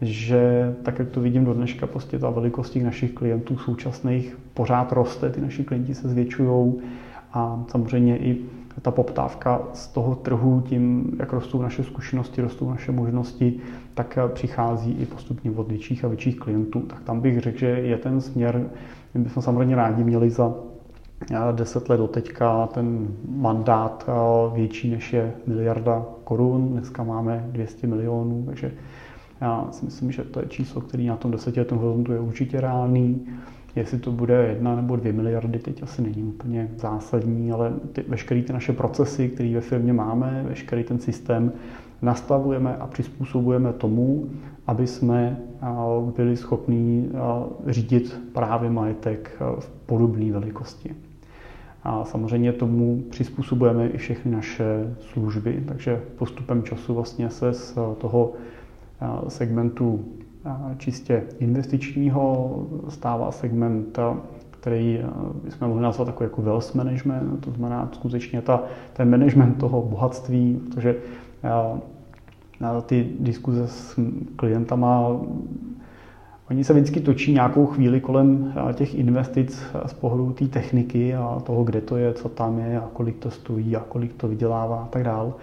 [0.00, 4.92] že tak, jak to vidím do dneška, prostě ta velikost těch našich klientů současných pořád
[4.92, 6.74] roste, ty naši klienti se zvětšují
[7.32, 8.38] a samozřejmě i
[8.82, 13.56] ta poptávka z toho trhu, tím, jak rostou naše zkušenosti, rostou naše možnosti,
[13.94, 16.80] tak přichází i postupně od větších a větších klientů.
[16.80, 18.70] Tak tam bych řekl, že je ten směr,
[19.14, 20.54] my bychom samozřejmě rádi měli za
[21.52, 24.06] deset let do teďka ten mandát
[24.54, 26.68] větší než je miliarda korun.
[26.68, 28.72] Dneska máme 200 milionů, takže
[29.40, 33.26] já si myslím, že to je číslo, který na tom desetiletém horizontu je určitě reálný.
[33.76, 38.42] Jestli to bude jedna nebo dvě miliardy, teď asi není úplně zásadní, ale ty, veškeré
[38.42, 41.52] ty naše procesy, které ve firmě máme, veškerý ten systém
[42.02, 44.26] nastavujeme a přizpůsobujeme tomu,
[44.66, 45.40] aby jsme
[46.16, 47.10] byli schopní
[47.66, 51.07] řídit právě majetek v podobné velikosti.
[51.82, 58.32] A samozřejmě tomu přizpůsobujeme i všechny naše služby, takže postupem času vlastně se z toho
[59.28, 60.04] segmentu
[60.76, 62.54] čistě investičního
[62.88, 63.98] stává segment,
[64.50, 65.00] který
[65.44, 68.62] bychom mohli nazvat jako, jako wealth management, to znamená skutečně ta,
[68.92, 70.96] ten management toho bohatství, protože
[72.86, 74.00] ty diskuze s
[74.36, 75.20] klientama
[76.50, 81.40] Oni se vždycky točí nějakou chvíli kolem eh, těch investic z pohledu té techniky a
[81.46, 84.76] toho, kde to je, co tam je a kolik to stojí a kolik to vydělává
[84.76, 85.34] a tak dál.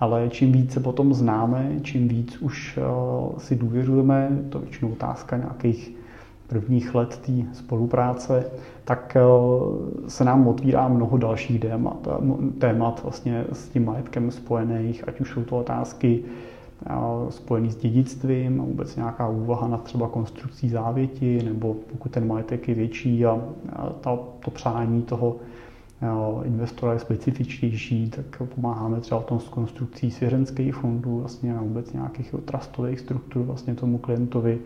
[0.00, 2.82] Ale čím víc se potom známe, čím víc už eh,
[3.38, 5.96] si důvěřujeme, to většinou otázka nějakých
[6.46, 8.46] prvních let té spolupráce,
[8.84, 9.20] tak eh,
[10.08, 12.08] se nám otvírá mnoho dalších témat,
[12.58, 16.24] témat vlastně s tím majetkem spojených, ať už jsou to otázky
[17.28, 22.74] spojený s dědictvím vůbec nějaká úvaha na třeba konstrukcí závěti, nebo pokud ten majetek je
[22.74, 23.40] větší a,
[24.00, 25.36] ta, to přání toho
[26.44, 31.92] investora je specifičtější, tak pomáháme třeba v tom s konstrukcí svěřenských fondů vlastně a vůbec
[31.92, 34.58] nějakých trustových struktur vlastně tomu klientovi.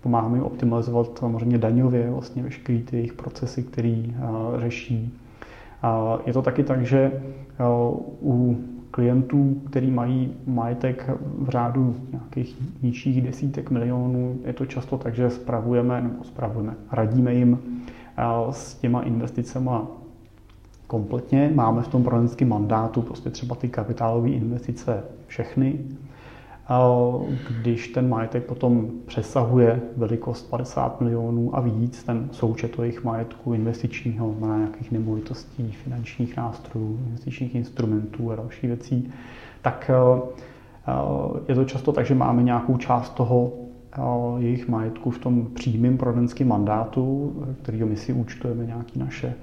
[0.00, 4.02] Pomáháme jim optimalizovat samozřejmě daňově vlastně veškeré ty jejich procesy, které
[4.58, 5.18] řeší.
[6.26, 7.22] Je to taky tak, že
[8.22, 8.56] u
[8.90, 15.30] klientů, který mají majetek v řádu nějakých nižších desítek milionů, je to často tak, že
[15.30, 17.58] spravujeme nebo spravujeme, radíme jim
[18.50, 19.70] s těma investicemi
[20.86, 21.50] kompletně.
[21.54, 25.78] Máme v tom poradenském mandátu prostě třeba ty kapitálové investice všechny
[27.60, 34.34] když ten majetek potom přesahuje velikost 50 milionů a víc, ten součet jejich majetku investičního,
[34.40, 39.12] na nějakých nemovitostí, finančních nástrojů, investičních instrumentů a dalších věcí,
[39.62, 40.20] tak eh,
[40.88, 43.52] eh, je to často tak, že máme nějakou část toho
[43.92, 44.00] eh,
[44.38, 47.32] jejich majetku v tom přímém prodenském mandátu,
[47.62, 49.34] který my si účtujeme nějaký naše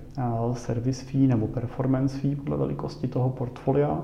[0.53, 4.01] service fee nebo performance fee podle velikosti toho portfolia.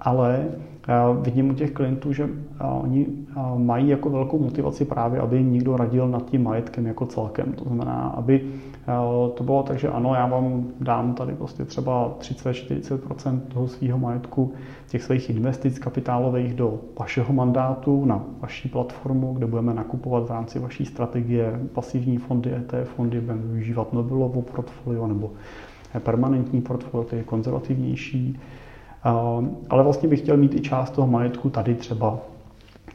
[0.00, 0.46] Ale
[1.22, 2.28] vidím u těch klientů, že
[2.80, 3.06] oni
[3.56, 7.52] mají jako velkou motivaci právě, aby jim někdo radil nad tím majetkem jako celkem.
[7.52, 8.40] To znamená, aby
[9.34, 14.52] to bylo tak, že ano, já vám dám tady prostě třeba 30-40% toho svého majetku,
[14.88, 20.58] těch svých investic kapitálových do vašeho mandátu na vaší platformu, kde budeme nakupovat v rámci
[20.58, 25.30] vaší strategie pasivní fondy, ETF fondy, budeme využívat Nobelovo portfolio nebo
[25.98, 28.38] permanentní portfolio, to je konzervativnější.
[29.70, 32.18] Ale vlastně bych chtěl mít i část toho majetku tady třeba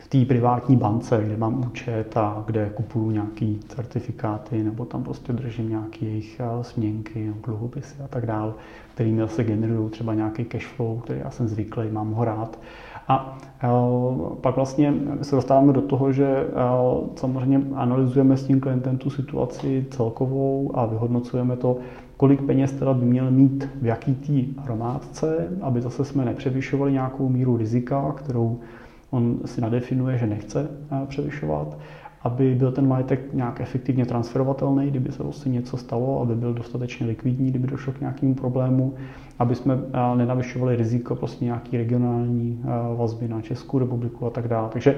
[0.10, 5.70] té privátní bance, kde mám účet a kde kupuju nějaké certifikáty nebo tam prostě držím
[5.70, 8.53] nějaké jejich eh, směnky, dluhopisy a tak dále,
[8.93, 12.60] který mi zase generují třeba nějaký cash flow, který já jsem zvyklý, mám ho rád.
[13.07, 18.97] A uh, pak vlastně se dostáváme do toho, že uh, samozřejmě analyzujeme s tím klientem
[18.97, 21.78] tu situaci celkovou a vyhodnocujeme to,
[22.20, 27.30] kolik peněz teda by měl mít v jaký té hromádce, aby zase jsme nepřevyšovali nějakou
[27.30, 28.60] míru rizika, kterou
[29.10, 31.78] on si nadefinuje, že nechce eh, převyšovat,
[32.22, 37.06] aby byl ten majetek nějak efektivně transferovatelný, kdyby se vlastně něco stalo, aby byl dostatečně
[37.06, 38.94] likvidní, kdyby došlo k nějakému problému,
[39.40, 44.48] aby jsme eh, nenavyšovali riziko prostě nějaký regionální eh, vazby na Českou republiku a tak
[44.48, 44.70] dále.
[44.70, 44.96] Takže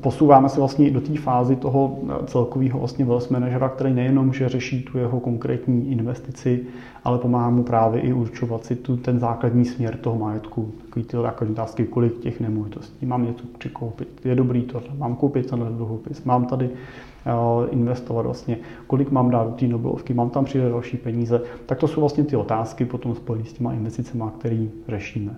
[0.00, 4.82] posouváme se vlastně do té fázy toho celkového vlastně wealth managera, který nejenom, že řeší
[4.82, 6.66] tu jeho konkrétní investici,
[7.04, 10.72] ale pomáhá mu právě i určovat si tu, ten základní směr toho majetku.
[10.84, 13.06] Takový ty základní otázky, kolik těch nemovitostí.
[13.06, 18.58] Mám něco přikoupit, je dobrý to, mám koupit ten dluhopis, mám tady uh, investovat vlastně,
[18.86, 22.24] kolik mám dát do té Nobelovky, mám tam přidat další peníze, tak to jsou vlastně
[22.24, 25.34] ty otázky potom spojené s těma investicemi, které řešíme.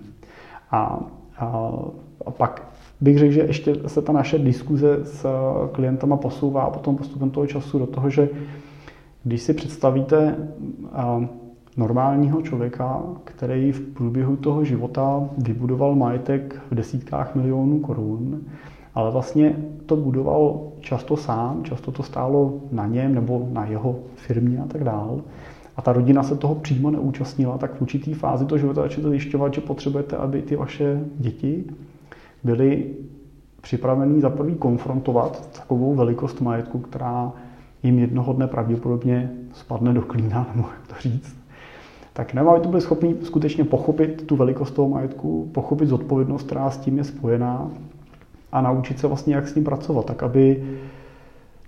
[0.71, 0.99] A,
[1.37, 1.71] a,
[2.25, 2.69] a pak
[3.01, 5.25] bych řekl, že ještě se ta naše diskuze s
[5.71, 8.29] klientama posouvá potom postupem toho času do toho, že
[9.23, 10.35] když si představíte
[11.77, 18.41] normálního člověka, který v průběhu toho života vybudoval majetek v desítkách milionů korun,
[18.95, 24.59] ale vlastně to budoval často sám, často to stálo na něm nebo na jeho firmě
[24.59, 25.21] a tak dále.
[25.75, 29.53] A ta rodina se toho přímo neúčastnila, tak v určitý fázi toho života začnete zjišťovat,
[29.53, 31.63] že potřebujete, aby ty vaše děti
[32.43, 32.95] byli
[33.61, 37.31] připravení za prvý konfrontovat takovou velikost majetku, která
[37.83, 41.35] jim jednoho dne pravděpodobně spadne do klína, nebo jak to říct.
[42.13, 46.69] Tak nebo aby to byli schopni skutečně pochopit tu velikost toho majetku, pochopit zodpovědnost, která
[46.69, 47.71] s tím je spojená
[48.51, 50.63] a naučit se vlastně, jak s ním pracovat, tak aby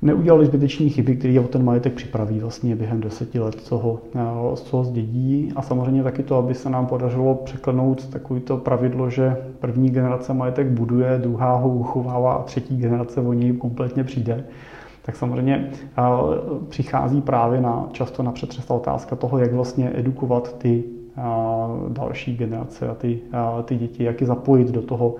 [0.02, 4.56] neudělali zbytečné chyby, které o ten majetek připraví vlastně během deseti let, co ho, eh,
[4.56, 5.54] co ho zdědí.
[5.56, 10.68] A samozřejmě taky to, aby se nám podařilo překlenout takovýto pravidlo, že první generace majetek
[10.68, 14.46] buduje, druhá ho uchovává a třetí generace o něj kompletně přijde.
[15.02, 16.02] Tak samozřejmě eh,
[16.70, 20.84] přichází právě na, často na přetřesta otázka toho, jak vlastně edukovat ty
[21.90, 23.20] další generace a ty,
[23.66, 25.16] ty děti, jak je zapojit do toho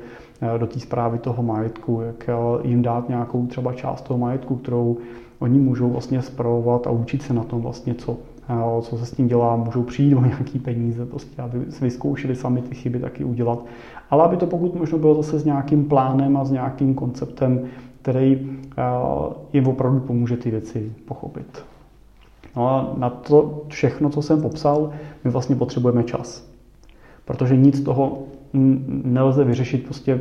[0.58, 2.30] do té zprávy toho majetku, jak
[2.64, 4.98] jim dát nějakou třeba část toho majetku, kterou
[5.40, 8.18] oni můžou vlastně zpravovat a učit se na tom vlastně, co,
[8.82, 12.62] co se s tím dělá, můžou přijít o nějaký peníze, prostě, aby si vyzkoušeli sami
[12.62, 13.66] ty chyby taky udělat.
[14.10, 17.62] Ale aby to pokud možno bylo zase s nějakým plánem a s nějakým konceptem,
[18.02, 18.50] který
[19.54, 21.71] jim opravdu pomůže ty věci pochopit.
[22.56, 24.92] No a na to všechno, co jsem popsal,
[25.24, 26.52] my vlastně potřebujeme čas.
[27.26, 28.24] Protože nic toho
[29.04, 30.20] nelze vyřešit prostě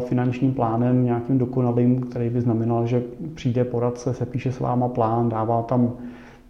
[0.00, 3.02] finančním plánem nějakým dokonalým, který by znamenal, že
[3.34, 5.92] přijde poradce, se píše s váma plán, dává tam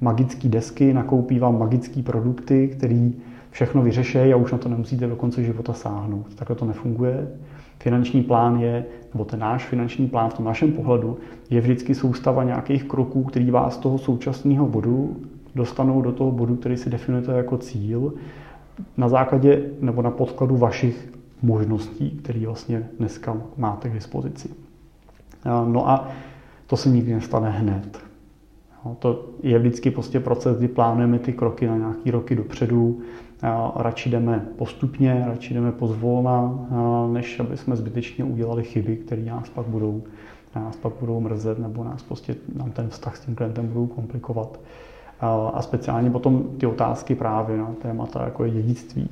[0.01, 3.15] magické desky, nakoupí vám magické produkty, který
[3.51, 6.35] všechno vyřeší a už na to nemusíte do konce života sáhnout.
[6.35, 7.29] Takhle to nefunguje.
[7.83, 11.19] Finanční plán je, nebo ten náš finanční plán v tom našem pohledu,
[11.51, 15.17] je vždycky soustava nějakých kroků, který vás z toho současného bodu
[15.55, 18.15] dostanou do toho bodu, který si definujete jako cíl,
[18.97, 21.13] na základě nebo na podkladu vašich
[21.43, 24.49] možností, které vlastně dneska máte k dispozici.
[25.67, 26.09] No a
[26.67, 27.99] to se nikdy nestane hned.
[28.99, 33.01] To je vždycky prostě proces, kdy plánujeme ty kroky na nějaký roky dopředu.
[33.77, 36.55] Radši jdeme postupně, radši jdeme pozvolna,
[37.07, 40.03] než aby jsme zbytečně udělali chyby, které nás pak budou,
[40.57, 44.61] nás pak budou mrzet nebo nás prostě, nám ten vztah s tím klientem budou komplikovat.
[45.55, 49.09] A speciálně potom ty otázky právě na témata, jako je dědictví,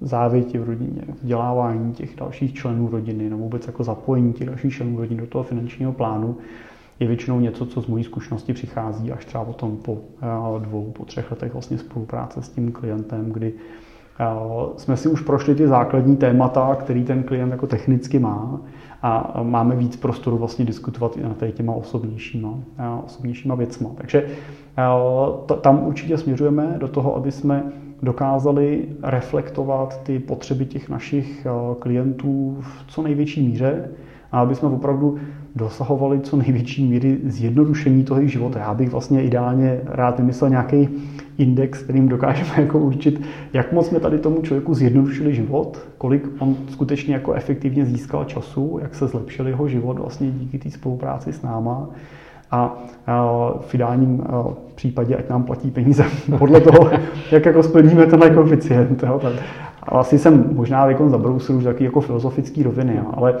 [0.00, 4.96] závěti v rodině, vzdělávání těch dalších členů rodiny, nebo vůbec jako zapojení těch dalších členů
[4.96, 6.36] rodiny do toho finančního plánu,
[7.00, 9.98] je většinou něco, co z mojí zkušenosti přichází až třeba potom po
[10.58, 13.52] dvou, po třech letech vlastně spolupráce s tím klientem, kdy
[14.76, 18.60] jsme si už prošli ty základní témata, který ten klient jako technicky má
[19.02, 22.54] a máme víc prostoru vlastně diskutovat i na těma osobnějšíma,
[23.04, 23.90] osobnějšíma věcma.
[23.94, 24.26] Takže
[25.60, 27.72] tam určitě směřujeme do toho, aby jsme
[28.02, 31.46] dokázali reflektovat ty potřeby těch našich
[31.78, 33.88] klientů v co největší míře
[34.32, 35.18] a aby jsme opravdu
[35.56, 38.58] dosahovali co největší míry zjednodušení toho jejich života.
[38.58, 40.88] Já bych vlastně ideálně rád vymyslel nějaký
[41.38, 43.20] index, kterým dokážeme jako určit,
[43.52, 48.78] jak moc jsme tady tomu člověku zjednodušili život, kolik on skutečně jako efektivně získal času,
[48.82, 51.88] jak se zlepšil jeho život vlastně díky té spolupráci s náma
[52.50, 52.84] a
[53.60, 54.22] v ideálním
[54.74, 56.04] případě, ať nám platí peníze
[56.38, 56.90] podle toho,
[57.32, 59.02] jak jako splníme ten koeficient.
[59.02, 59.20] Jo.
[59.82, 63.34] Asi jsem možná jako zabrousil už taky jako filozofický roviny, ale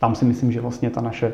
[0.00, 1.32] tam si myslím, že vlastně ta naše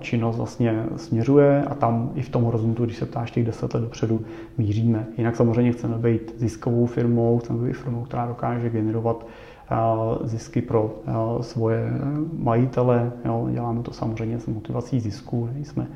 [0.00, 3.80] činnost vlastně směřuje a tam i v tom horizontu, když se ptáš těch deset let
[3.80, 4.20] dopředu,
[4.58, 5.06] míříme.
[5.18, 9.26] Jinak samozřejmě chceme být ziskovou firmou, chceme být firmou, která dokáže generovat
[10.24, 10.94] zisky pro
[11.40, 11.90] svoje
[12.38, 13.12] majitele.
[13.24, 15.86] Jo, děláme to samozřejmě s motivací zisku, nejsme,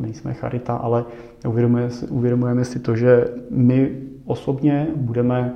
[0.00, 1.04] nejsme charita, ale
[1.48, 5.54] uvědomujeme si, uvědomujeme si to, že my osobně budeme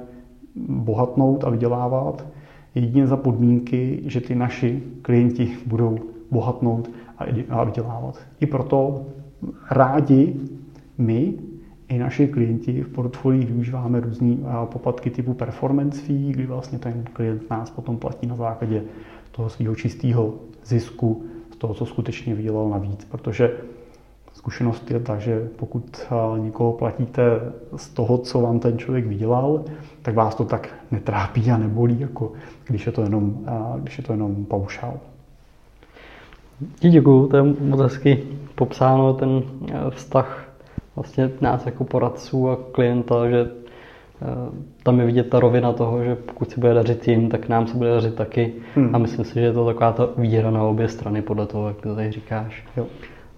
[0.69, 2.27] bohatnout a vydělávat
[2.81, 5.99] jedině za podmínky, že ty naši klienti budou
[6.31, 6.91] bohatnout
[7.49, 8.18] a vydělávat.
[8.41, 9.07] I proto
[9.70, 10.35] rádi
[10.99, 11.35] my
[11.89, 17.51] i naši klienti v portfoliích využíváme různé poplatky typu performance fee, kdy vlastně ten klient
[17.51, 18.83] nás potom platí na základě
[19.31, 23.05] toho svého čistého zisku, z toho, co skutečně vydělal navíc.
[23.05, 23.57] Protože
[24.49, 27.22] zkušenost je ta, že pokud někoho platíte
[27.76, 29.64] z toho, co vám ten člověk vydělal,
[30.03, 32.32] tak vás to tak netrápí a nebolí, jako
[32.66, 33.38] když je to jenom,
[33.78, 34.94] když je to jenom paušál.
[36.80, 38.22] Děkuju, to je moc hezky
[38.55, 39.42] popsáno, ten
[39.90, 40.49] vztah
[40.96, 43.51] vlastně nás jako poradců a klienta, že
[44.22, 44.26] eh,
[44.82, 47.76] tam je vidět ta rovina toho, že pokud se bude dařit jim, tak nám se
[47.76, 48.53] bude dařit taky.
[48.74, 48.94] Hmm.
[48.94, 51.76] A myslím si, že je to taková ta výhra na obě strany podle toho, jak
[51.76, 52.64] to tady říkáš.
[52.76, 52.86] Jo.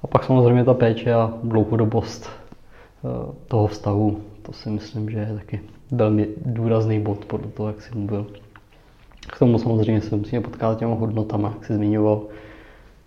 [0.03, 5.35] A pak samozřejmě ta péče a dlouhodobost eh, toho vztahu, to si myslím, že je
[5.35, 8.27] taky velmi důrazný bod podle toho, jak jsi mluvil.
[9.33, 12.23] K tomu samozřejmě se musíme potkat těma hodnotama, jak jsi zmiňoval.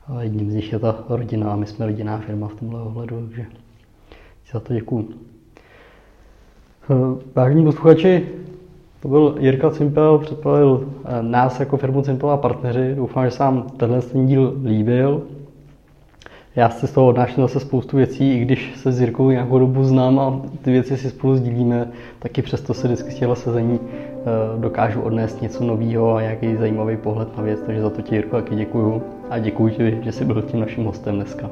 [0.07, 3.27] A jedním z nich je ta rodina a my jsme rodinná firma v tomhle ohledu,
[3.27, 3.45] takže
[4.51, 5.09] za to děkuju.
[6.89, 6.95] Eh,
[7.35, 8.29] vážení posluchači,
[8.99, 12.95] to byl Jirka Cimpel, předplavil eh, nás jako firmu Cimpel a partneři.
[12.95, 15.21] Doufám, že se vám tenhle díl líbil.
[16.55, 19.83] Já si z toho odnáším zase spoustu věcí, i když se s Jirkou nějakou dobu
[19.83, 21.87] znám a ty věci si spolu sdílíme,
[22.19, 26.97] taky přesto se vždycky z těchto sezení eh, dokážu odnést něco nového a nějaký zajímavý
[26.97, 30.25] pohled na věc, takže za to ti Jirko taky děkuju a děkuji ti, že jsi
[30.25, 31.49] byl tím naším hostem dneska.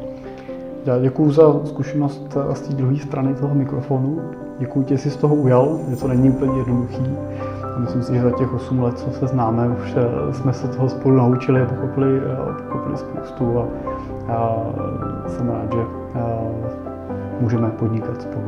[0.85, 4.21] Já děkuji za zkušenost z té druhé strany toho mikrofonu.
[4.59, 7.03] Děkuji ti, že jsi z toho ujal, že to není úplně jednoduchý.
[7.75, 10.67] A myslím si, že za těch 8 let, co se známe, už eh, jsme se
[10.67, 13.59] toho spolu naučili a pochopili, eh, pochopili spoustu.
[13.59, 13.67] A,
[14.29, 14.55] a
[15.27, 16.39] jsem rád, že a,
[17.39, 18.45] můžeme podnikat spolu.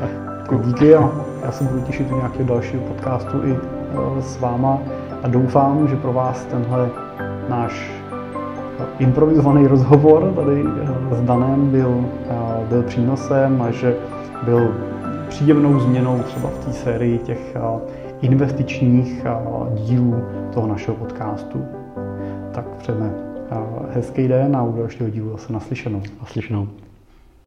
[0.00, 0.10] Tak
[0.64, 1.10] díky a
[1.44, 3.56] já se budu těšit u nějakého dalšího podcastu i
[4.20, 4.78] s váma
[5.22, 6.88] a doufám, že pro vás tenhle
[7.48, 7.90] náš
[8.98, 10.64] improvizovaný rozhovor tady
[11.10, 12.04] s Danem byl,
[12.68, 13.96] byl přínosem a že
[14.44, 14.74] byl
[15.28, 17.56] příjemnou změnou třeba v té sérii těch
[18.20, 19.26] investičních
[19.74, 20.14] dílů
[20.54, 21.64] toho našeho podcastu.
[22.52, 23.27] Tak přejeme
[23.90, 26.02] hezký den a u dalšího dílu zase naslyšenou.
[26.20, 26.68] Naslyšenou.